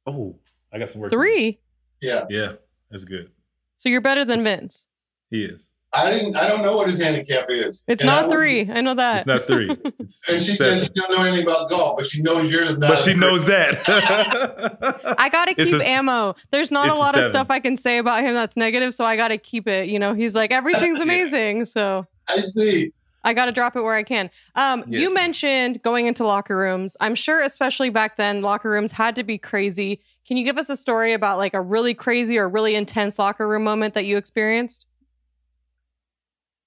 [0.06, 0.36] Oh,
[0.72, 1.12] I got some work.
[1.12, 1.60] Three.
[2.02, 2.26] Yeah.
[2.30, 2.54] Yeah,
[2.92, 3.32] that's good.
[3.78, 4.88] So you're better than Vince.
[5.30, 5.70] He is.
[5.96, 6.36] I didn't.
[6.36, 7.84] I don't know what his handicap is.
[7.88, 8.62] It's And I not was- three.
[8.72, 9.18] I know that.
[9.18, 9.70] It's not three.
[10.00, 10.80] It's And she seven.
[10.82, 12.90] said she don't know anything about golf, but she knows yours is not.
[12.90, 13.20] but she three.
[13.20, 13.84] knows that.
[15.20, 16.36] I gotta keep a- ammo.
[16.52, 18.94] There's not a it's a lot of stuff I can say about him that's negative,
[18.96, 19.88] so I gotta keep it.
[19.90, 21.04] You know, he's like everything's Yeah.
[21.04, 22.92] amazing, so I see.
[23.24, 24.30] I gotta drop it where I can.
[24.56, 25.00] Um, Yeah.
[25.00, 26.98] you mentioned going into locker rooms.
[27.00, 30.02] I'm sure, especially back then, locker rooms had to be crazy.
[30.28, 33.48] Can you give us a story about like a really crazy or really intense locker
[33.48, 34.86] room moment that you experienced?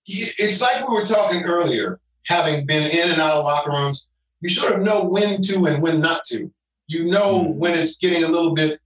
[0.07, 2.01] It's like we were talking earlier.
[2.27, 4.09] Having been in and out of locker rooms,
[4.41, 6.51] you sort of know when to and when not to.
[6.89, 7.55] You know Mm.
[7.55, 8.81] when it's getting a little bit.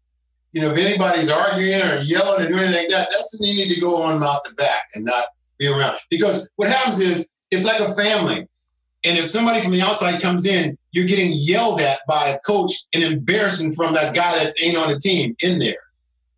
[0.52, 3.54] You know, if anybody's arguing or yelling or doing anything like that, that's when you
[3.64, 5.26] need to go on out the back and not
[5.58, 5.96] be around.
[6.10, 8.46] Because what happens is it's like a family.
[9.02, 12.72] And if somebody from the outside comes in, you're getting yelled at by a coach
[12.92, 15.74] and embarrassing from that guy that ain't on the team in there.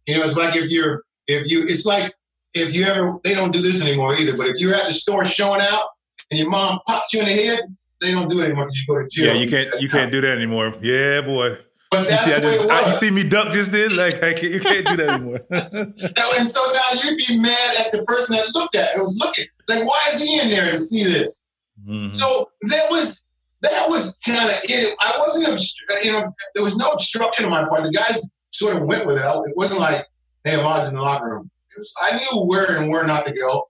[0.07, 2.15] You know, it's like if you're if you it's like
[2.55, 5.25] if you ever they don't do this anymore either, but if you're at the store
[5.25, 5.85] showing out
[6.31, 7.61] and your mom popped you in the head,
[8.01, 9.35] they don't do it anymore because you go to jail.
[9.35, 10.75] yeah, you can't you can't do that anymore.
[10.83, 11.57] Yeah, boy.
[11.93, 13.95] But You see, just, I, you see me duck just then?
[13.97, 15.41] Like I can't, you can't do that anymore.
[15.51, 19.17] Now- and so now you'd be mad at the person that looked at it, was
[19.19, 19.47] looking.
[19.61, 21.45] It's like, why is he in there to see this?
[21.87, 22.15] Mhm.
[22.15, 23.27] So that was
[23.61, 24.95] that was kind of it.
[25.01, 25.63] I wasn't,
[26.03, 27.83] you know, there was no obstruction on my part.
[27.85, 28.21] The guys
[28.53, 29.23] sort of went with it.
[29.25, 30.05] I- It wasn't like,
[30.45, 31.51] they hey, Ahmad's in the locker room.
[31.75, 33.69] It was, I knew where and where not to go,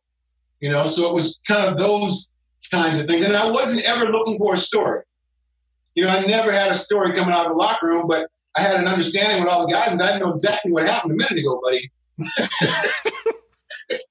[0.61, 0.87] you know.
[0.87, 2.33] So it was kind of those
[2.71, 5.03] kinds of things, and I wasn't ever looking for a story.
[5.95, 8.63] You know, I never had a story coming out of the locker room, but I
[8.63, 11.17] had an understanding with all the guys, and I didn't know exactly what happened a
[11.17, 11.91] minute ago, buddy.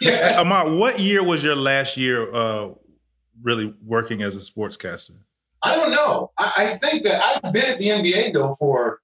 [0.00, 0.40] yeah.
[0.40, 2.70] Ahmad, what year was your last year uh,
[3.42, 5.16] really working as a sportscaster?
[5.62, 6.30] I don't know.
[6.38, 9.00] I, I think that I've been at the NBA though for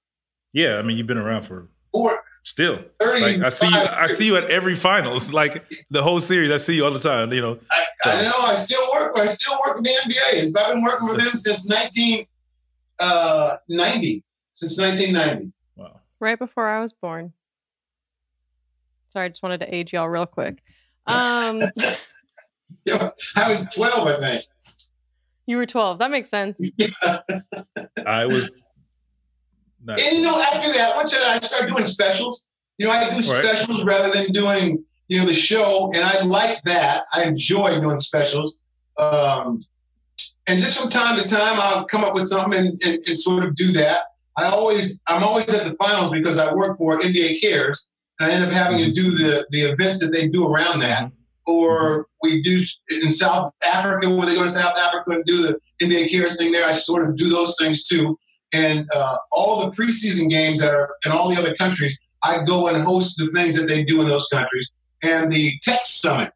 [0.53, 2.79] Yeah, I mean you've been around for for still.
[3.01, 6.49] Like I see you, I see you at every finals, like the whole series.
[6.51, 7.33] I see you all the time.
[7.33, 8.31] You know, I, I know.
[8.39, 9.17] I still work.
[9.17, 10.47] I still work with the NBA.
[10.47, 14.23] I've been working with them since 1990.
[14.53, 15.51] Since 1990.
[15.75, 15.99] wow.
[16.19, 17.33] Right before I was born.
[19.13, 20.57] Sorry, I just wanted to age y'all real quick.
[21.07, 21.59] Um,
[22.85, 24.43] Yeah, I was 12, I think.
[25.45, 25.99] you were 12.
[25.99, 26.57] That makes sense.
[28.05, 28.49] I was.
[29.87, 32.43] Not, And you know, after that, once I started doing specials,
[32.77, 33.43] you know, I do Right.
[33.43, 37.05] specials rather than doing, you know, the show, and I like that.
[37.13, 38.53] I enjoy doing specials.
[38.97, 39.61] Um,
[40.47, 43.45] and just from time to time, I'll come up with something and, and, and sort
[43.45, 44.01] of do that.
[44.35, 47.87] I always, I'm always at the finals because I work for NBA Cares,
[48.19, 48.93] and I end up having to mm-hmm.
[48.93, 51.05] do the the events that they do around that.
[51.05, 51.13] Mm-hmm.
[51.49, 52.01] Or mm-hmm.
[52.23, 56.11] we do in South Africa when they go to South Africa and do the NBA
[56.11, 56.67] Cares thing there.
[56.67, 58.19] I sort of do those things too
[58.53, 62.67] and uh, all the preseason games that are in all the other countries, I go
[62.67, 64.71] and host the things that they do in those countries.
[65.03, 66.31] And the Tech Summit,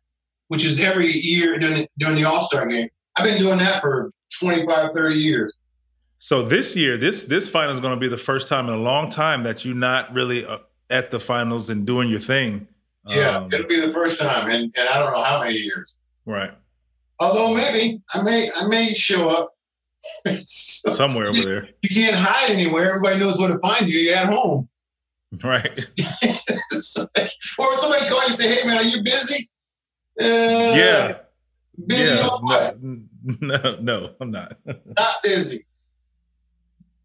[0.49, 3.81] which is every year during the, during the All Star game, I've been doing that
[3.81, 5.53] for 25, 30 years.
[6.19, 8.77] So this year, this this final is going to be the first time in a
[8.77, 10.59] long time that you're not really uh,
[10.89, 12.67] at the finals and doing your thing.
[13.09, 15.91] Yeah, Um, it'll be the first time, and, and I don't know how many years.
[16.25, 16.51] right
[17.19, 19.55] Although maybe I may I may show up
[20.35, 21.69] So somewhere over there.
[21.83, 22.89] You can't hide anywhere.
[22.89, 23.99] Everybody knows where to find you.
[23.99, 24.67] You're at home.
[25.43, 25.71] Right.
[27.15, 27.29] Like-
[27.59, 29.49] or somebody call you and say, "Hey man, are you busy?"
[30.19, 31.17] Uh, Yeah.
[31.87, 32.71] busy yeah.
[32.81, 33.01] No,
[33.39, 34.57] no, no, I'm not.
[34.65, 35.65] not busy.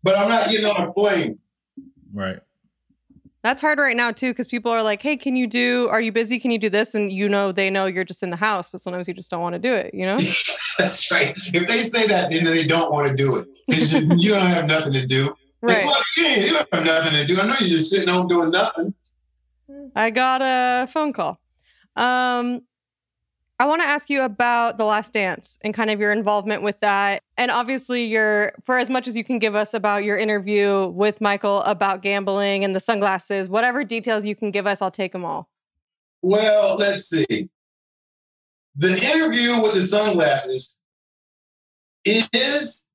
[0.03, 1.39] But I'm not getting on a plane.
[2.13, 2.41] right.
[3.47, 5.87] That's hard right now too, because people are like, "Hey, can you do?
[5.93, 6.41] Are you busy?
[6.41, 8.81] Can you do this?" And you know, they know you're just in the house, but
[8.81, 9.95] sometimes you just don't want to do it.
[9.95, 10.17] You know?
[10.81, 11.33] That's right.
[11.55, 13.47] If they say that, then they don't want to do it.
[13.69, 15.27] It's you don't have nothing to do.
[15.63, 15.87] Like, right.
[15.87, 17.41] well, yeah, you don't have nothing to do.
[17.41, 18.93] I know you're just sitting home doing nothing.
[19.95, 21.39] I got a phone call.
[21.95, 22.63] Um,
[23.59, 26.79] I want to ask you about The Last Dance and kind of your involvement with
[26.81, 27.23] that.
[27.39, 31.23] And obviously, your for as much as you can give us about your interview with
[31.23, 35.25] Michael about gambling and the sunglasses, whatever details you can give us, I'll take them
[35.25, 35.49] all.
[36.21, 37.49] Well, let's see.
[38.77, 40.77] The interview with the sunglasses
[42.05, 42.87] is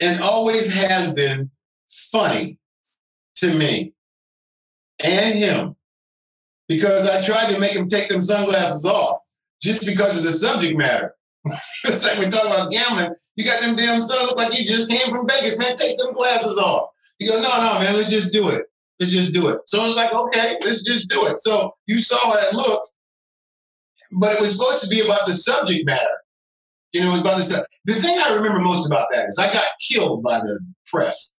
[0.00, 1.50] and always has been
[1.88, 2.58] funny
[3.36, 3.94] to me
[5.02, 5.76] and him
[6.68, 9.19] because I tried to make him take them sunglasses off
[9.62, 11.14] just because of the subject matter.
[11.84, 13.14] it's like we're talking about gambling.
[13.36, 15.76] You got them damn sun look like you just came from Vegas, man.
[15.76, 16.90] Take them glasses off.
[17.18, 18.64] He goes, no, no, man, let's just do it.
[18.98, 19.58] Let's just do it.
[19.66, 21.38] So I was like, okay, let's just do it.
[21.38, 22.88] So you saw how it looked.
[24.12, 26.06] but it was supposed to be about the subject matter.
[26.92, 30.22] You know, about the the thing I remember most about that is I got killed
[30.22, 31.34] by the press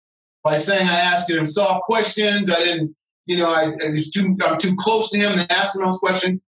[0.44, 2.50] by saying I asked him soft questions.
[2.50, 2.94] I didn't,
[3.26, 5.98] you know, I, I was too I'm too close to him to ask him those
[5.98, 6.40] questions.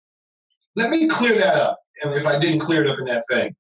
[0.77, 1.79] Let me clear that up.
[2.03, 3.55] And if I didn't clear it up in that thing,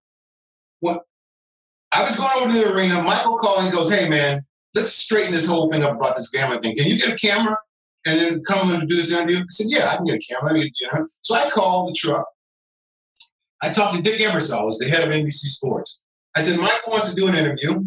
[1.92, 4.44] I was going over to the arena, Michael called and goes, "Hey man,
[4.74, 6.74] let's straighten this whole thing up about this gambling thing.
[6.74, 7.56] Can you get a camera
[8.06, 11.06] and then come and do this interview?" I said, "Yeah, I can get a camera."
[11.20, 12.26] So I called the truck.
[13.62, 16.02] I talked to Dick Ebersol, who's the head of NBC Sports.
[16.34, 17.84] I said, Michael wants to do an interview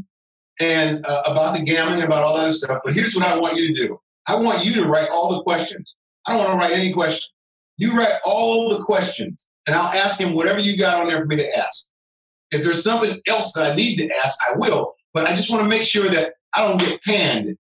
[0.62, 2.80] and uh, about the gambling, and about all that other stuff.
[2.86, 4.00] But here's what I want you to do.
[4.28, 5.98] I want you to write all the questions.
[6.28, 7.30] I don't want to write any question.
[7.78, 11.26] You write all the questions, and I'll ask him whatever you got on there for
[11.26, 11.90] me to ask.
[12.52, 14.94] If there's something else that I need to ask, I will.
[15.14, 17.58] But I just want to make sure that I don't get panned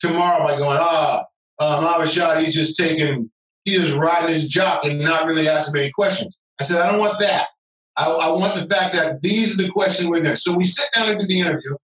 [0.00, 1.24] tomorrow by going, ah,
[1.58, 3.30] um, Rashad, he's just taking,
[3.64, 6.38] he's just riding his jock and not really asking any questions.
[6.60, 7.48] I said, I don't want that.
[7.96, 10.36] I, I want the fact that these are the questions we're doing.
[10.36, 11.76] So we sit down and do the interview.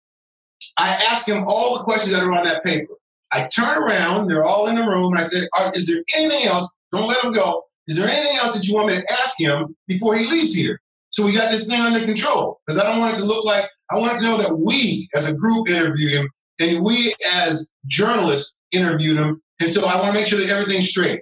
[0.77, 2.93] I ask him all the questions that are on that paper.
[3.31, 6.71] I turn around, they're all in the room, and I say, Is there anything else?
[6.91, 7.63] Don't let him go.
[7.87, 10.79] Is there anything else that you want me to ask him before he leaves here?
[11.09, 13.65] So we got this thing under control because I don't want it to look like,
[13.91, 16.29] I want to know that we as a group interviewed him
[16.59, 19.41] and we as journalists interviewed him.
[19.61, 21.21] And so I want to make sure that everything's straight.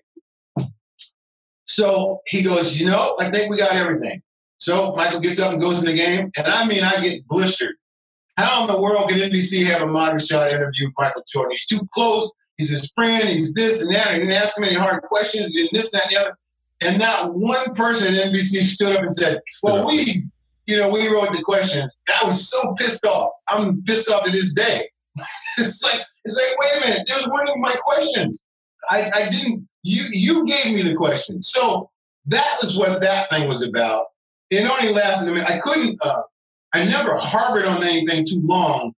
[1.68, 4.22] So he goes, You know, I think we got everything.
[4.58, 6.32] So Michael gets up and goes in the game.
[6.38, 7.76] And I mean, I get blistered.
[8.38, 11.52] How in the world can NBC have Ahmad Rashad interview Michael Jordan?
[11.52, 12.32] He's too close.
[12.64, 13.28] He's his friend.
[13.28, 14.08] He's this and that.
[14.08, 15.54] and He didn't ask him any hard questions.
[15.54, 16.38] Did this, that, and the other.
[16.82, 20.26] And not one person at NBC stood up and said, Well, we,
[20.66, 21.94] you know, we wrote the questions.
[22.08, 23.32] And I was so pissed off.
[23.50, 24.90] I'm pissed off to this day.
[25.58, 28.46] it's like, it's like, wait a minute, those weren't even my questions.
[28.90, 31.44] I, I didn't, you you gave me the question.
[31.44, 31.90] So
[32.28, 34.06] that is what that thing was about.
[34.50, 35.50] It only lasted a minute.
[35.50, 36.22] I couldn't, uh,
[36.74, 38.94] I never harbored on anything too long.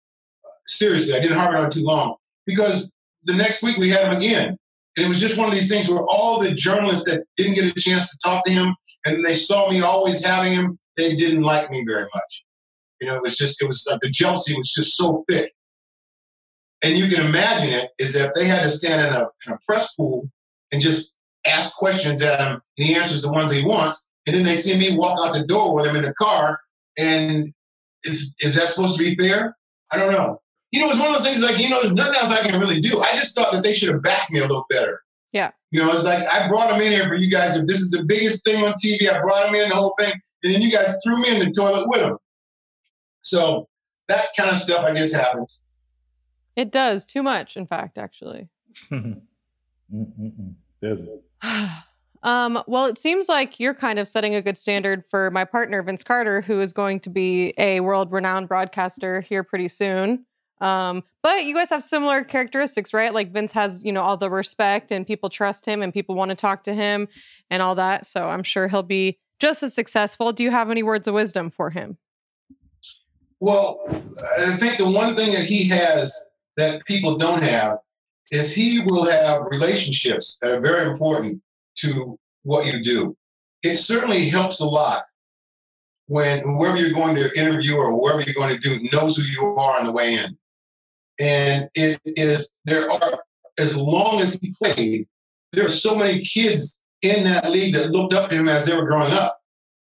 [0.68, 2.92] Seriously, I didn't harbor on too long because
[3.26, 4.58] the next week we had him again.
[4.98, 7.66] And it was just one of these things where all the journalists that didn't get
[7.66, 11.44] a chance to talk to him and they saw me always having him, they didn't
[11.44, 12.46] like me very much.
[13.02, 15.52] You know, it was just, it was like the jealousy was just so thick.
[16.82, 19.58] And you can imagine it is that they had to stand in a, in a
[19.68, 20.30] press pool
[20.72, 21.16] and just
[21.46, 24.06] ask questions at him and he answers the ones he wants.
[24.28, 26.60] And then they see me walk out the door with him in the car.
[26.98, 27.54] And
[28.06, 29.56] is, is that supposed to be fair?
[29.92, 30.40] I don't know
[30.76, 32.60] you know, it's one of those things like, you know, there's nothing else I can
[32.60, 33.02] really do.
[33.02, 35.02] I just thought that they should have backed me a little better.
[35.32, 35.52] Yeah.
[35.72, 37.56] You know, it's like I brought them in here for you guys.
[37.56, 40.14] If this is the biggest thing on TV, I brought them in the whole thing,
[40.44, 42.18] and then you guys threw me in the toilet with them.
[43.22, 43.68] So
[44.08, 45.62] that kind of stuff, I guess, happens.
[46.56, 48.48] It does too much, in fact, actually.
[48.92, 51.24] Does it?
[52.24, 55.84] Um, well, it seems like you're kind of setting a good standard for my partner,
[55.84, 60.26] Vince Carter, who is going to be a world renowned broadcaster here pretty soon.
[60.62, 63.14] Um, but you guys have similar characteristics, right?
[63.14, 66.30] Like Vince has, you know, all the respect and people trust him and people want
[66.30, 67.08] to talk to him
[67.50, 68.06] and all that.
[68.06, 70.32] So I'm sure he'll be just as successful.
[70.32, 71.98] Do you have any words of wisdom for him?
[73.40, 73.82] Well,
[74.40, 76.26] I think the one thing that he has
[76.58, 77.80] that people don't have
[78.32, 81.42] is he will have relationships that are very important
[81.78, 83.16] to what you do.
[83.62, 85.04] It certainly helps a lot
[86.08, 89.56] when whoever you're going to interview or whoever you're going to do knows who you
[89.58, 90.38] are on the way in.
[91.20, 93.24] And it is, there are,
[93.58, 95.08] as long as he played,
[95.54, 98.76] there are so many kids in that league that looked up to him as they
[98.76, 99.40] were growing up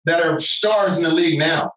[0.07, 1.72] that are stars in the league now.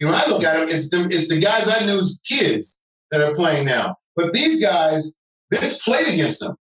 [0.00, 3.20] You know, I look at them, it's the, it's the guys I knew's kids that
[3.20, 3.96] are playing now.
[4.16, 5.16] But these guys,
[5.52, 6.56] Vince played against them.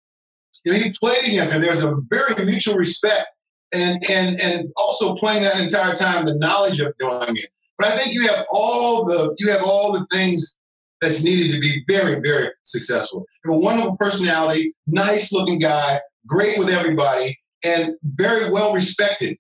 [0.65, 1.61] You know, he played against them.
[1.61, 3.27] There's a very mutual respect
[3.73, 7.49] and and and also playing that entire time the knowledge of doing it.
[7.77, 10.57] But I think you have all the you have all the things
[11.03, 13.25] that's needed to be very, very successful.
[13.45, 19.37] A wonderful personality, nice looking guy, great with everybody, and very well respected.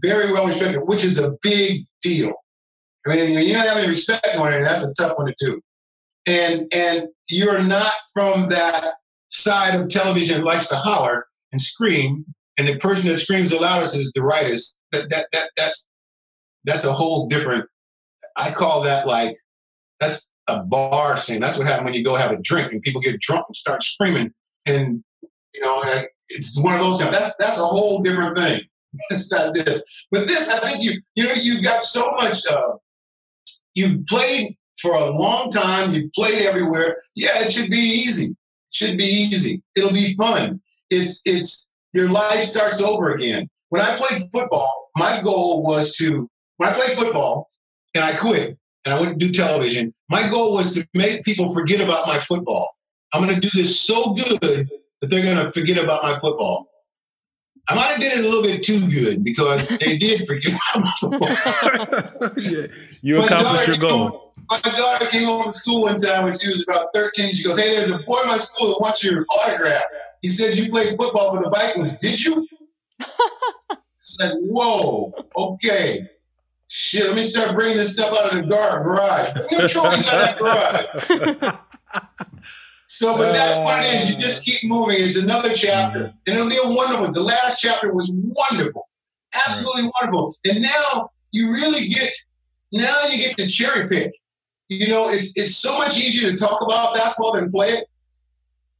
[0.00, 2.34] Very well respected, which is a big deal.
[3.06, 5.60] I mean, you don't have any respect on it, that's a tough one to do.
[6.26, 8.94] And and you're not from that
[9.30, 12.26] side of television that likes to holler and scream,
[12.58, 14.76] and the person that screams the loudest is the rightist.
[14.92, 15.88] That that that that's
[16.64, 17.64] that's a whole different.
[18.36, 19.38] I call that like
[20.00, 21.40] that's a bar scene.
[21.40, 23.82] That's what happens when you go have a drink and people get drunk and start
[23.82, 24.32] screaming.
[24.66, 25.02] And
[25.54, 25.82] you know,
[26.28, 26.98] it's one of those.
[26.98, 27.16] Times.
[27.16, 28.60] That's that's a whole different thing.
[29.10, 30.48] it's not this, but this.
[30.48, 32.46] I think you you know you've got so much.
[32.46, 32.74] Uh,
[33.74, 35.92] you've played for a long time.
[35.92, 36.98] You've played everywhere.
[37.14, 38.26] Yeah, it should be easy.
[38.26, 38.36] It
[38.72, 39.62] should be easy.
[39.74, 40.60] It'll be fun.
[40.90, 43.48] It's it's your life starts over again.
[43.70, 46.28] when I played football, my goal was to
[46.58, 47.48] when I played football
[47.94, 49.92] and I quit and I went to do television.
[50.08, 52.76] My goal was to make people forget about my football.
[53.12, 54.40] I'm going to do this so good
[55.00, 56.68] that they're going to forget about my football.
[57.68, 60.84] I might have did it a little bit too good because they did forget about
[60.84, 62.32] my football.
[62.38, 62.66] yeah.
[63.02, 64.32] You accomplished your goal.
[64.48, 67.34] came- My daughter came home from school one time when she was about 13.
[67.34, 69.82] She goes, Hey, there's a boy in my school that wants your autograph.
[70.22, 71.94] He said you played football for the Vikings.
[72.00, 72.46] Did you?
[73.98, 76.08] it's like, whoa, okay.
[76.68, 79.32] Shit, let me start bringing this stuff out of the gar- garage.
[79.32, 81.54] Bring your trophies out of the garage.
[82.86, 84.10] So, but that's what it is.
[84.10, 84.20] You uh.
[84.20, 84.96] just keep moving.
[84.98, 85.98] It's another chapter.
[85.98, 86.16] Mm-hmm.
[86.26, 87.12] And it'll be a wonderful.
[87.12, 88.88] The last chapter was wonderful.
[89.46, 90.34] Absolutely wonderful.
[90.46, 92.14] And now you really get,
[92.72, 94.12] now you get to cherry pick.
[94.68, 97.88] You know, it's it's so much easier to talk about basketball than play it.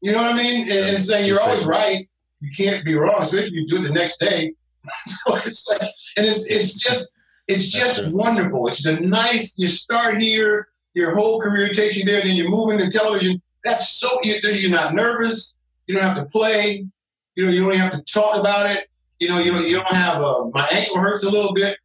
[0.03, 0.62] You know what I mean?
[0.62, 2.09] And, and saying you're always right.
[2.41, 4.53] You can't be wrong, especially if you do it the next day.
[5.05, 7.12] so it's like, and it's it's just
[7.49, 8.66] it's just wonderful.
[8.68, 9.59] It's a nice.
[9.59, 13.40] You start here, your whole career takes you there, then you move into television.
[13.64, 15.59] That's so you- you're not nervous.
[15.86, 16.86] You don't have to play.
[17.34, 18.88] You know, you don't have to talk about it.
[19.20, 21.76] You know, you don't, you don't have a, my ankle hurts a little bit.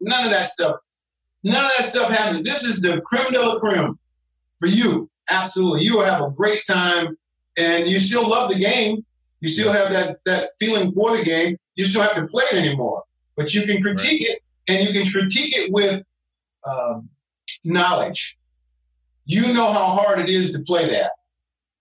[0.00, 0.76] None of that stuff.
[1.44, 2.42] None of that stuff happens.
[2.42, 3.98] This is the creme de la creme
[4.58, 5.08] for you.
[5.30, 5.82] Absolutely.
[5.82, 7.16] You will have a great time
[7.56, 9.04] and you still love the game.
[9.40, 11.56] You still have that, that feeling for the game.
[11.76, 13.04] You still have to play it anymore.
[13.36, 16.02] But you can critique it and you can critique it with
[16.66, 17.08] um,
[17.64, 18.38] knowledge.
[19.26, 21.12] You know how hard it is to play that.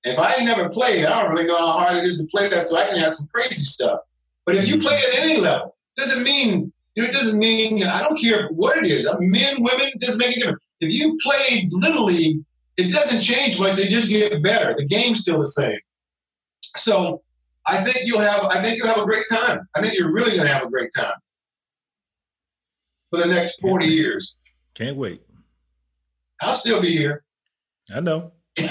[0.03, 2.47] If I ain't never played, I don't really know how hard it is to play
[2.49, 3.99] that, so I can have some crazy stuff.
[4.45, 7.83] But if you play it at any level, doesn't mean you know, it doesn't mean
[7.83, 9.07] I don't care what it is.
[9.19, 10.65] Men, women, it doesn't make a difference.
[10.79, 12.41] If you play little league,
[12.77, 13.75] it doesn't change much.
[13.75, 14.73] They just get better.
[14.75, 15.79] The game's still the same.
[16.77, 17.21] So
[17.67, 19.67] I think you'll have I think you'll have a great time.
[19.75, 21.13] I think you're really gonna have a great time
[23.11, 24.35] for the next 40 years.
[24.75, 25.21] Can't wait.
[26.41, 27.23] I'll still be here.
[27.93, 28.31] I know.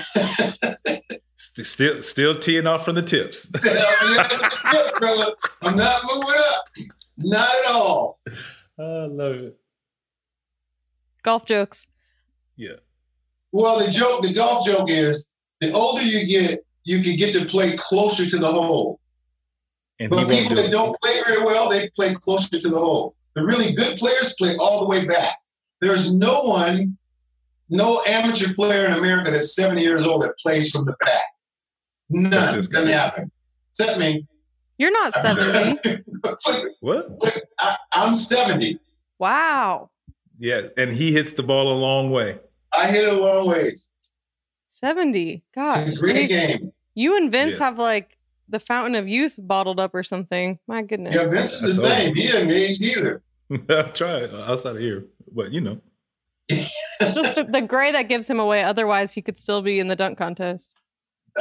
[1.41, 3.49] Still, still teeing off from the tips.
[5.63, 6.65] I'm not moving up.
[7.17, 8.21] Not at all.
[8.79, 9.59] I love it.
[11.23, 11.87] Golf jokes.
[12.57, 12.75] Yeah.
[13.53, 15.31] Well, the joke, the golf joke is
[15.61, 19.01] the older you get, you can get to play closer to the hole.
[20.01, 20.73] And he But people do that it.
[20.73, 23.15] don't play very well, they play closer to the hole.
[23.35, 25.37] The really good players play all the way back.
[25.81, 26.99] There's no one,
[27.71, 31.23] no amateur player in America that's 70 years old that plays from the back.
[32.11, 32.57] None.
[32.57, 32.81] this guy.
[32.81, 33.31] Doesn't happen.
[33.71, 34.27] Except me.
[34.79, 35.79] You're not 70.
[35.85, 35.97] Eh?
[36.81, 37.09] What?
[37.61, 38.79] I, I'm 70.
[39.19, 39.91] wow.
[40.41, 42.39] Yeah, and he hits the ball a long way.
[42.73, 43.89] I hit it a long ways.
[44.69, 45.43] 70.
[45.55, 45.73] God.
[45.79, 46.73] It's a great game.
[46.95, 47.65] You and Vince Yeah.
[47.65, 48.18] have like
[48.49, 50.59] the fountain of youth bottled up or something.
[50.67, 51.15] My goodness.
[51.15, 52.15] Yeah, Vince is the same.
[52.15, 53.23] He isn't aged either.
[53.71, 55.81] I'll try it outside of here, but you know.
[56.49, 56.75] It's
[57.15, 58.63] just the, the gray that gives him away.
[58.63, 60.71] Otherwise, he could still be in the dunk contest.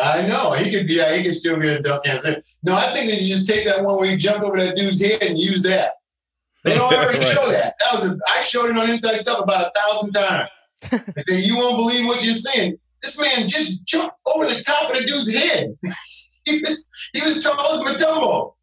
[0.01, 0.95] I know he could be.
[0.95, 2.57] Yeah, he could still be a dunk contest.
[2.63, 5.01] No, I think that you just take that one where you jump over that dude's
[5.01, 5.93] head and use that.
[6.65, 7.27] They don't ever Right.
[7.33, 7.75] show that.
[7.79, 10.49] That was a, I showed it on Inside Stuff about a thousand times.
[10.91, 12.77] I said, you won't believe what you're seeing.
[13.01, 15.75] This man just jumped over the top of the dude's head.
[16.47, 18.53] He was he was as Mutombo.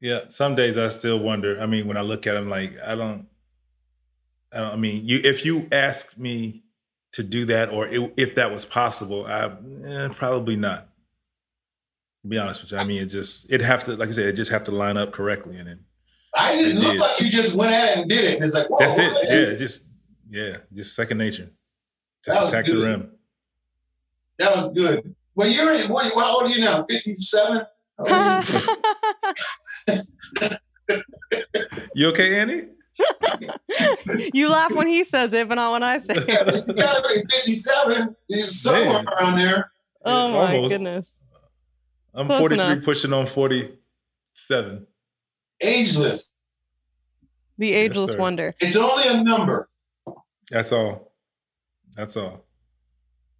[0.00, 1.60] Yeah, some days I still wonder.
[1.60, 3.26] I mean, when I look at him, like I don't,
[4.52, 6.62] I, don't, I mean, you if you ask me
[7.12, 9.50] to do that, or i if that was possible, I
[9.86, 10.88] eh, probably not.
[12.22, 14.26] To be honest with you, I mean, it just it have to, like I said,
[14.26, 15.80] it just have to line up correctly, and then
[16.34, 17.00] I just It looked did.
[17.00, 18.34] like you just went at it and did it.
[18.36, 19.12] And it's like, whoa, that's it.
[19.28, 19.84] Yeah, just
[20.30, 21.50] yeah, just second nature.
[22.24, 23.12] Just attack the rim.
[24.38, 25.14] That was good.
[25.36, 26.84] Well, you're in, what, how old are you now?
[26.90, 27.62] 57?
[27.98, 28.44] How old are
[29.88, 29.98] you?
[31.94, 32.62] You okay, Annie?
[34.32, 36.64] you laugh when he says it, but not when I say it.
[36.68, 38.16] you gotta be 57,
[38.50, 39.08] somewhere Man.
[39.08, 39.70] around there.
[40.04, 40.72] Oh my Almost.
[40.72, 41.22] goodness.
[42.14, 42.84] I'm Close 43, enough.
[42.84, 44.86] pushing on 47.
[45.60, 46.36] Ageless.
[47.58, 48.18] The ageless sir.
[48.18, 48.54] wonder.
[48.60, 49.68] It's only a number.
[50.50, 51.12] That's all.
[51.96, 52.45] That's all.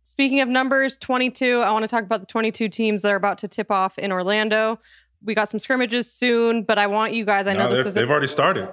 [0.07, 3.39] Speaking of numbers, 22, I want to talk about the 22 teams that are about
[3.39, 4.79] to tip off in Orlando.
[5.25, 7.95] We got some scrimmages soon, but I want you guys, I know No, this is
[7.95, 8.73] they've already started.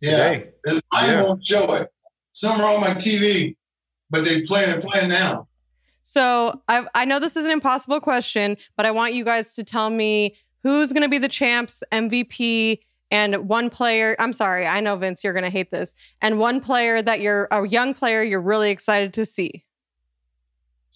[0.00, 0.10] Yeah.
[0.38, 0.50] Today.
[0.94, 1.22] I Yeah.
[1.22, 1.92] won't show it.
[2.32, 3.56] Some are on my TV,
[4.08, 5.48] but they play they're playing now.
[6.02, 9.64] So I, I know this is an impossible question, but I want you guys to
[9.64, 12.78] tell me who's going to be the champs, MVP,
[13.10, 14.16] and one player.
[14.18, 17.48] I'm sorry, I know Vince, you're going to hate this, and one player that you're
[17.50, 19.62] a young player you're really excited to see.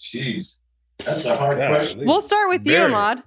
[0.00, 0.58] Jeez.
[0.98, 2.06] That's a hard God, question.
[2.06, 2.92] We'll start with you, Very.
[2.92, 3.22] Ahmad.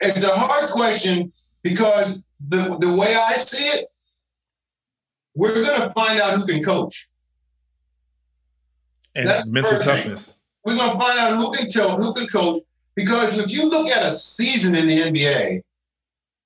[0.00, 3.86] It's a hard question because the the way I see it,
[5.34, 7.08] we're gonna find out who can coach.
[9.14, 9.96] And That's mental first thing.
[9.96, 10.40] toughness.
[10.64, 12.62] We're gonna find out who can tell who can coach.
[12.94, 15.62] Because if you look at a season in the NBA,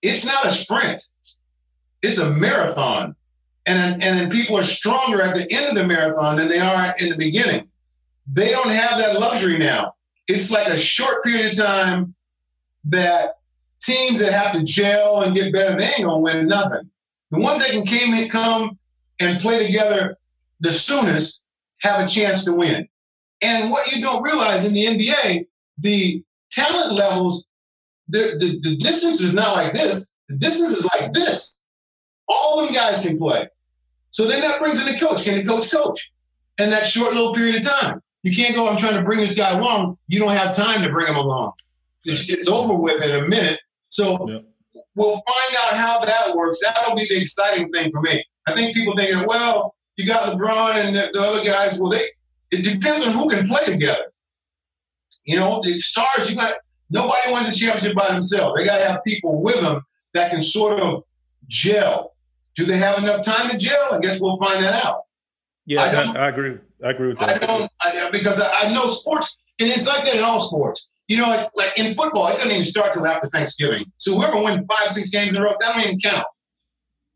[0.03, 1.07] it's not a sprint;
[2.03, 3.17] it's a marathon,
[3.67, 6.95] and and then people are stronger at the end of the marathon than they are
[6.99, 7.69] in the beginning.
[8.31, 9.95] They don't have that luxury now.
[10.27, 12.15] It's like a short period of time
[12.85, 13.35] that
[13.83, 16.91] teams that have to gel and get better, they ain't gonna win nothing.
[17.31, 18.79] The ones that can came in, come
[19.21, 20.17] and play together
[20.61, 21.43] the soonest
[21.81, 22.89] have a chance to win.
[23.43, 25.47] And what you don't realize in the NBA,
[25.79, 27.49] the talent levels,
[28.09, 30.11] the, the, the distance is not like this.
[30.29, 31.63] The distance is like this.
[32.27, 33.49] All them guys can play.
[34.11, 35.25] So then that brings in the coach.
[35.25, 36.11] Can the coach coach?
[36.59, 38.01] In that short little period of time.
[38.25, 39.99] You can't go, I'm trying to bring this guy along.
[40.09, 41.53] You don't have time to bring him along.
[42.05, 43.61] It's, it's over with in a minute.
[43.91, 44.39] So Yeah.
[44.97, 46.59] we'll find out how that works.
[46.63, 48.25] That'll be the exciting thing for me.
[48.49, 51.79] I think people think, well, you got LeBron and the, the other guys.
[51.79, 52.03] Well, they
[52.51, 54.13] it depends on who can play together.
[55.25, 56.31] You know, the stars.
[56.31, 56.55] You got
[56.91, 58.55] nobody wins a championship by themselves.
[58.59, 59.83] They got to have people with them
[60.15, 61.05] that can sort of
[61.49, 62.15] gel.
[62.57, 63.93] Do they have enough time to gel?
[63.95, 65.03] I guess we'll find that out.
[65.67, 66.59] Yeah, I I, I agree.
[66.85, 67.41] I agree with I that.
[67.41, 70.91] don't I, because I, I know sports, and it's like that in all sports.
[71.09, 73.91] You know, like, like in football, it doesn't even start till after Thanksgiving.
[73.99, 76.27] So whoever wins five, six games in a row, that don't even count.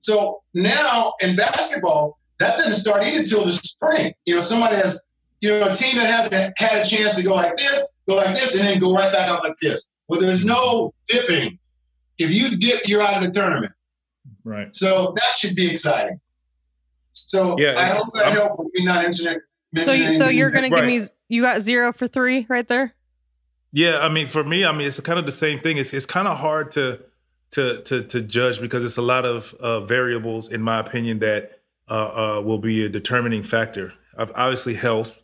[0.00, 4.12] So now in basketball, that doesn't start either till the spring.
[4.26, 5.02] You know, somebody has,
[5.40, 8.34] you know, a team that hasn't had a chance to go like this, go like
[8.34, 9.88] this, and then go right back out like this.
[10.06, 11.58] Well, there's no dipping.
[12.18, 13.72] If you dip, you're out of the tournament.
[14.44, 14.74] Right.
[14.74, 16.20] So that should be exciting.
[17.12, 19.38] So Yeah, I hope that helped with me not internet.
[19.76, 20.86] So, you, so you're gonna give Right.
[20.86, 22.94] me you got zero for three right there.
[23.72, 25.76] Yeah, I mean, for me, I mean, it's kind of the same thing.
[25.76, 27.00] It's it's kind of hard to
[27.52, 31.60] to to to judge because it's a lot of uh, variables, in my opinion, that
[31.90, 33.92] uh, uh, will be a determining factor.
[34.16, 35.22] Obviously, health,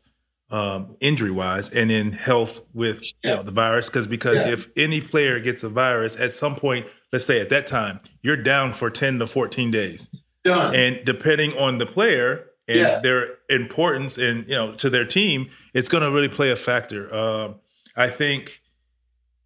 [0.51, 3.89] um, injury wise, and in health with you know, the virus.
[3.89, 4.53] Because because Yeah.
[4.53, 8.37] if any player gets a virus at some point, let's say at that time, you're
[8.37, 10.11] down for ten to fourteen days.
[10.45, 10.75] done.
[10.75, 13.03] and depending on the player and Yes.
[13.03, 17.15] their importance and you know to their team it's going to really play a factor
[17.15, 17.57] um,
[17.97, 18.63] i think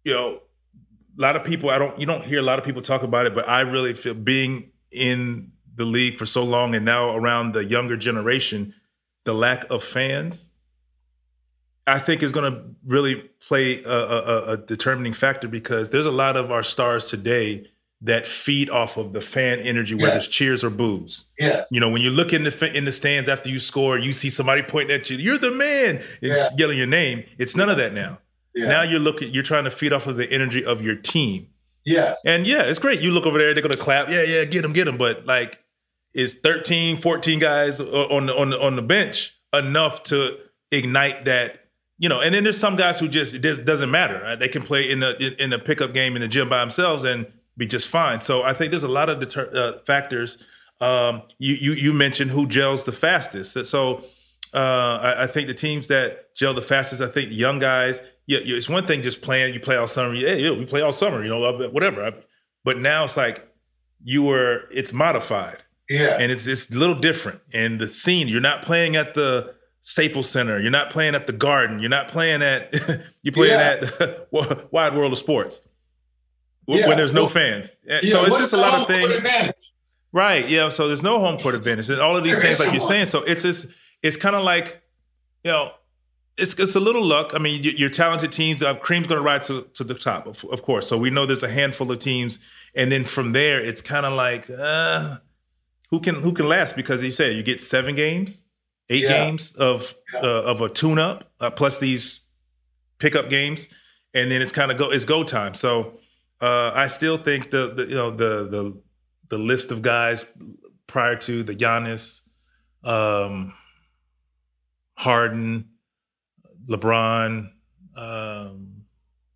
[0.05, 0.41] you know
[1.17, 3.25] a lot of people i don't you don't hear a lot of people talk about
[3.25, 7.53] it but i really feel being in the league for so long and now around
[7.53, 8.73] the younger generation
[9.25, 10.49] the lack of fans
[11.87, 13.15] i think is going to really
[13.47, 17.67] play a, a, a- a determining factor because there's a lot of our stars today
[18.01, 20.17] that feed off of the fan energy whether Yeah.
[20.17, 21.67] it's cheers or boos yes.
[21.71, 24.29] you know, when you look in the in the stands after you score, you see
[24.29, 25.17] somebody pointing at you.
[25.17, 26.01] You're the man.
[26.21, 26.57] It's Yeah.
[26.57, 27.25] yelling your name.
[27.37, 28.19] It's none of that now.
[28.55, 28.67] Yeah.
[28.67, 29.33] Now you're looking.
[29.33, 31.47] You're trying to feed off of the energy of your team.
[31.85, 32.21] yes.
[32.25, 33.01] And yeah, it's great.
[33.01, 34.09] You look over there, they're gonna clap.
[34.09, 34.97] Yeah, yeah, get them, get them.
[34.97, 35.59] But like,
[36.13, 40.37] is 13, 14 guys on the on the on the bench enough to
[40.71, 41.65] ignite that?
[41.97, 44.23] You know, and then there's some guys who just it just doesn't matter.
[44.25, 47.03] Uh, They can play in the in the pickup game in the gym by themselves
[47.03, 47.25] and
[47.59, 48.21] be just fine.
[48.21, 50.37] So I think there's a lot of deter- uh, factors.
[50.81, 53.67] Um, you you you mentioned who gels the fastest.
[53.67, 54.05] So
[54.53, 54.57] uh,
[55.01, 58.01] I, I think the teams that gel the fastest, I think young guys.
[58.25, 59.53] Yeah, yeah, it's one thing just playing.
[59.53, 60.13] You play all summer.
[60.15, 61.21] Yeah, yeah, we play all summer.
[61.23, 62.13] You know, uh, whatever.
[62.63, 63.45] But now it's like
[64.03, 64.63] you were.
[64.71, 65.57] It's modified
[65.89, 66.17] Yeah.
[66.19, 67.41] and it's it's a little different.
[67.53, 71.33] And the scene, you're not playing at the Staples Center, you're not playing at the
[71.33, 72.73] Garden, you're not playing at
[73.23, 73.87] you're playing Yeah.
[73.99, 74.27] at
[74.71, 75.61] Wide World of Sports
[76.69, 76.87] w- Yeah.
[76.87, 77.77] when there's no Well, fans.
[77.85, 79.23] Yeah, so it's just a lot of things.
[80.11, 80.47] Right.
[80.49, 80.69] Yeah.
[80.69, 81.89] So there's no home court advantage.
[81.89, 83.07] And all of these There things, like you're saying.
[83.07, 83.67] So it's just,
[84.01, 84.81] it's kind of like,
[85.43, 85.71] you know,
[86.37, 87.31] it's it's a little luck.
[87.35, 90.25] I mean, you- your talented teams, uh, Cream's going to ride to, to the top,
[90.25, 90.87] of, of course.
[90.87, 92.39] So we know there's a handful of teams,
[92.73, 95.17] and then from there, it's kind of like, uh,
[95.91, 96.75] who can who can last?
[96.75, 98.45] Because you said you get seven games,
[98.89, 99.25] eight Yeah.
[99.25, 100.21] games of Yeah.
[100.21, 102.21] uh, of a tune up, uh, plus these
[102.99, 103.67] pickup games,
[104.13, 105.53] and then it's kind of go it's go time.
[105.55, 105.99] So
[106.41, 108.81] uh, I still think the, the you know the the
[109.29, 110.25] the list of guys
[110.87, 112.21] prior to the Giannis,
[112.83, 113.53] um,
[114.95, 115.69] Harden,
[116.67, 117.49] LeBron,
[117.95, 118.83] um,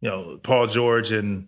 [0.02, 1.48] you know Paul George and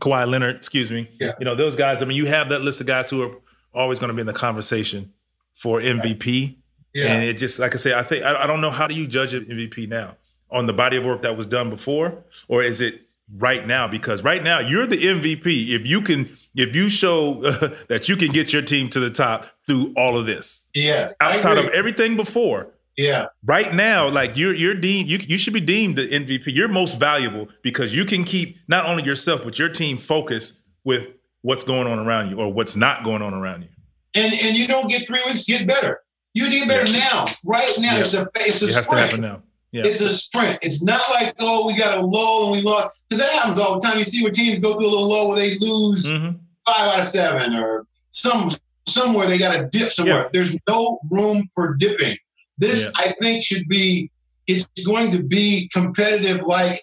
[0.00, 0.56] Kawhi Leonard.
[0.56, 1.10] Excuse me.
[1.20, 1.32] Yeah.
[1.38, 2.02] You know those guys.
[2.02, 3.36] I mean, you have that list of guys who are
[3.74, 5.12] always going to be in the conversation
[5.54, 6.56] for MVP.
[6.94, 7.06] Yeah.
[7.06, 9.06] And it just like I say, I think I, I don't know how do you
[9.06, 10.16] judge an MVP now
[10.50, 13.06] on the body of work that was done before, or is it
[13.36, 13.88] right now?
[13.88, 17.40] Because right now you're the MVP if you can if you show
[17.88, 21.14] that you can get your team to the top through all of this yes.
[21.20, 22.68] Outside of everything before.
[22.96, 23.26] yeah.
[23.44, 26.44] Right now, like you're you're deemed you you should be deemed the MVP.
[26.46, 31.14] You're most valuable because you can keep not only yourself but your team focused with
[31.42, 33.68] what's going on around you or what's not going on around you.
[34.14, 36.00] And and you don't get three weeks get better.
[36.34, 36.98] You get better Yeah.
[36.98, 37.94] now, right now.
[37.94, 38.00] Yeah.
[38.00, 39.06] It's a it's a It has to sprint.
[39.06, 39.42] happen now.
[39.72, 39.82] Yeah.
[39.86, 40.58] It's a sprint.
[40.62, 43.80] It's not like oh we got a low and we lost because that happens all
[43.80, 43.98] the time.
[43.98, 46.38] You see where teams go through a little low where they lose Mhm.
[46.66, 48.50] five out of seven or some
[48.86, 50.24] somewhere they got to dip somewhere.
[50.24, 50.28] Yeah.
[50.32, 52.16] There's no room for dipping.
[52.58, 52.90] This Yeah.
[52.96, 54.10] I think should be.
[54.46, 56.78] It's going to be competitive like.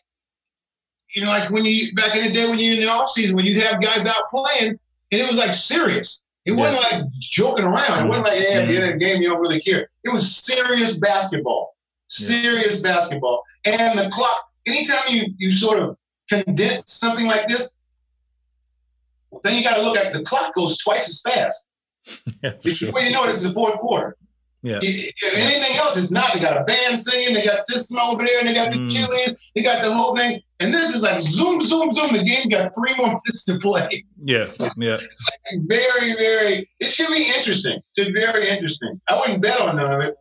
[1.15, 3.35] You know, like when you back in the day when you're in the off season
[3.35, 4.77] when you'd have guys out playing
[5.11, 6.23] and it was like serious.
[6.45, 8.05] It wasn't like joking around.
[8.05, 9.89] It wasn't like, hey, at the end of the game, you don't really care.
[10.03, 11.58] It was serious basketball.
[12.09, 13.43] Serious basketball.
[13.65, 14.37] And the clock,
[14.67, 15.95] anytime you, you sort of
[16.29, 17.77] condense something like this,
[19.43, 21.67] then you got to look at the clock goes twice as fast.
[22.43, 22.87] Yeah, for sure.
[22.87, 24.15] Before you know it, it's the fourth quarter.
[24.63, 24.79] Yeah.
[24.81, 26.33] If if anything else, it's not.
[26.33, 29.51] They got a band singing, they got system over there, and they got the Mm.
[29.55, 30.41] they got the whole thing.
[30.59, 32.11] And this is like zoom, zoom, zoom.
[32.13, 34.03] The game got three more minutes to play.
[34.23, 34.43] Yeah.
[34.77, 34.97] Yeah.
[35.67, 36.69] Very, very.
[36.79, 37.79] It should be interesting.
[37.95, 38.99] It's very interesting.
[39.07, 40.15] I wouldn't bet on none of it.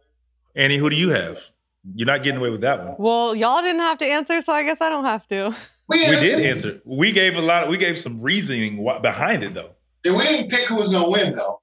[0.55, 1.51] Annie, who do you have?
[1.95, 2.95] You're not getting away with that one.
[2.99, 5.55] Well, y'all didn't have to answer, so I guess I don't have to.
[5.89, 6.81] We, We did answer.
[6.85, 7.65] We gave a lot.
[7.65, 9.71] Of, we gave some reasoning wh- behind it, though.
[10.05, 11.61] Yeah, we didn't pick who was going to win, though.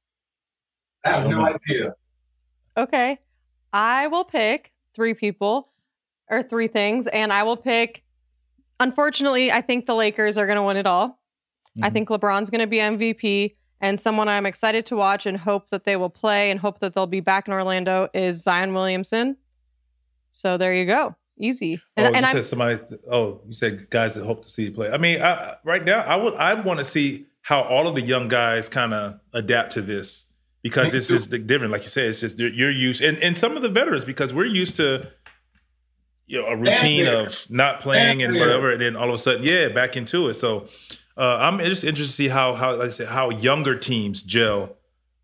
[1.05, 1.55] I have no Mhm.
[1.69, 1.93] idea.
[2.77, 3.19] Okay.
[3.71, 5.69] I will pick three people
[6.29, 8.03] or three things, and I will pick.
[8.79, 11.19] Unfortunately, I think the Lakers are going to win it all.
[11.83, 11.93] I Mhm.
[11.93, 15.83] think LeBron's going to be MVP, and someone I'm excited to watch and hope that
[15.83, 19.37] they will play and hope that they'll be back in Orlando is Zion Williamson.
[20.35, 21.79] So there you go, easy.
[21.95, 22.81] And, oh, and you I'm said somebody.
[23.09, 24.89] Oh, you said guys that hope to see you play.
[24.91, 26.33] I mean, I, right now, I would.
[26.33, 30.27] I want to see how all of the young guys kind of adapt to this
[30.61, 31.13] because it's too.
[31.13, 31.71] just different.
[31.71, 34.45] Like you said, it's just you're used, and and some of the veterans because we're
[34.45, 35.09] used to.
[36.27, 39.17] You know, a routine of not playing and And whatever, and then all of a
[39.19, 40.33] sudden, yeah, back into it.
[40.33, 40.67] So,
[41.15, 44.74] uh, I'm just interested to see how, how, like I said, how younger teams gel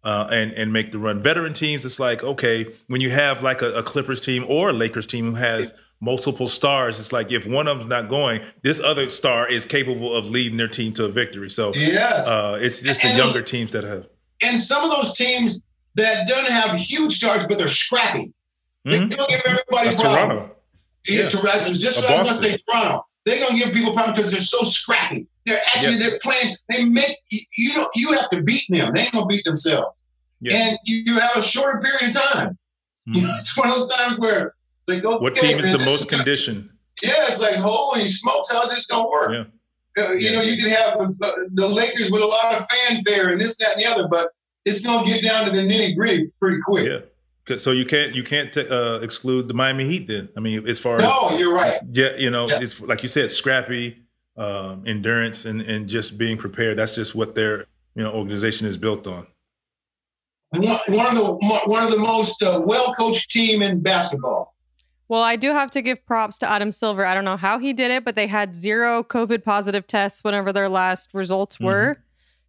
[0.04, 1.22] uh, and and make the run.
[1.22, 4.74] Veteran teams, it's like okay, when you have like a, a Clippers team or a
[4.74, 8.80] Lakers team who has multiple stars, it's like if one of them's not going, this
[8.80, 11.50] other star is capable of leading their team to a victory.
[11.50, 12.28] So Yes.
[12.28, 14.08] uh, it's just the And- younger teams that have.
[14.42, 15.62] and some of those teams
[15.96, 18.34] that don't have huge stars, but they're scrappy.
[18.86, 19.16] They Mhm.
[19.16, 20.02] don't give everybody Uh, problems.
[20.02, 20.56] Toronto,
[21.08, 21.30] Yeah, Yeah.
[21.30, 21.74] Toronto.
[21.74, 23.06] Just what I was gonna say, Toronto.
[23.26, 25.28] They're gonna give people problems because they're so scrappy.
[25.46, 26.10] They're actually Yeah.
[26.10, 26.56] they're playing.
[26.70, 27.18] They make
[27.58, 27.90] you- don't.
[27.96, 28.94] You have to beat them.
[28.94, 29.96] They ain't gonna beat themselves.
[30.40, 30.56] Yeah.
[30.58, 32.58] And you, have a shorter period of time.
[33.08, 33.16] Mhm.
[33.40, 34.56] it's one of those times where
[34.88, 36.70] it's like, okay, what team is man, the most conditioned?
[37.04, 39.32] Yeah, it's like holy smokes, how's this gonna work?
[39.98, 40.04] Yeah.
[40.04, 40.32] Uh, you Yeah.
[40.38, 43.74] know, you can have uh, the Lakers with a lot of fanfare and this, that,
[43.74, 44.30] and the other, but
[44.66, 46.88] it's gonna get down to the nitty gritty pretty quick.
[46.88, 47.58] Yeah.
[47.58, 50.30] So you can't you can't t- uh, exclude the Miami Heat then.
[50.38, 51.80] I mean, as far as No, you're right.
[51.92, 52.62] yeah, you know, Yeah.
[52.62, 53.98] it's like you said, scrappy,
[54.38, 56.78] um, endurance, and and just being prepared.
[56.78, 57.66] That's just what their
[57.96, 59.28] you know organization is built on.
[60.52, 64.56] One, one of the one of the most uh, well coached team in basketball.
[65.08, 67.06] Well, I do have to give props to Adam Silver.
[67.06, 70.54] I don't know how he did it, but they had zero COVID positive tests whenever
[70.54, 71.66] their last results Mm-hmm.
[71.66, 71.98] were.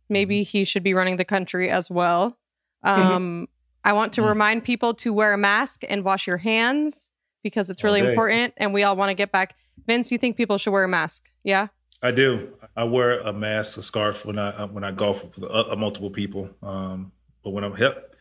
[0.09, 2.39] Maybe he should be running the country as well.
[2.85, 3.13] Mm-hmm.
[3.13, 3.49] Um,
[3.85, 4.29] I want to Mhm.
[4.29, 7.11] remind people to wear a mask and wash your hands
[7.43, 8.11] because it's really day.
[8.11, 9.57] important and we all want to get back.
[9.87, 11.29] Vince, you think people should wear a mask?
[11.45, 11.69] Yeah?
[12.03, 12.55] I do.
[12.77, 16.11] I wear a mask, a scarf when I uh, when I golf with uh, multiple
[16.11, 16.51] people.
[16.63, 17.13] Um,
[17.45, 18.17] but when I'm hip,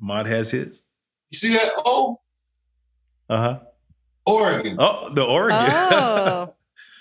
[0.00, 0.82] Mod has his.
[1.30, 1.70] You see that?
[1.84, 2.20] Oh,
[3.28, 3.60] Uh huh.
[4.26, 4.76] Oregon.
[4.78, 5.58] Oh, the Oregon.
[5.60, 6.54] Oh.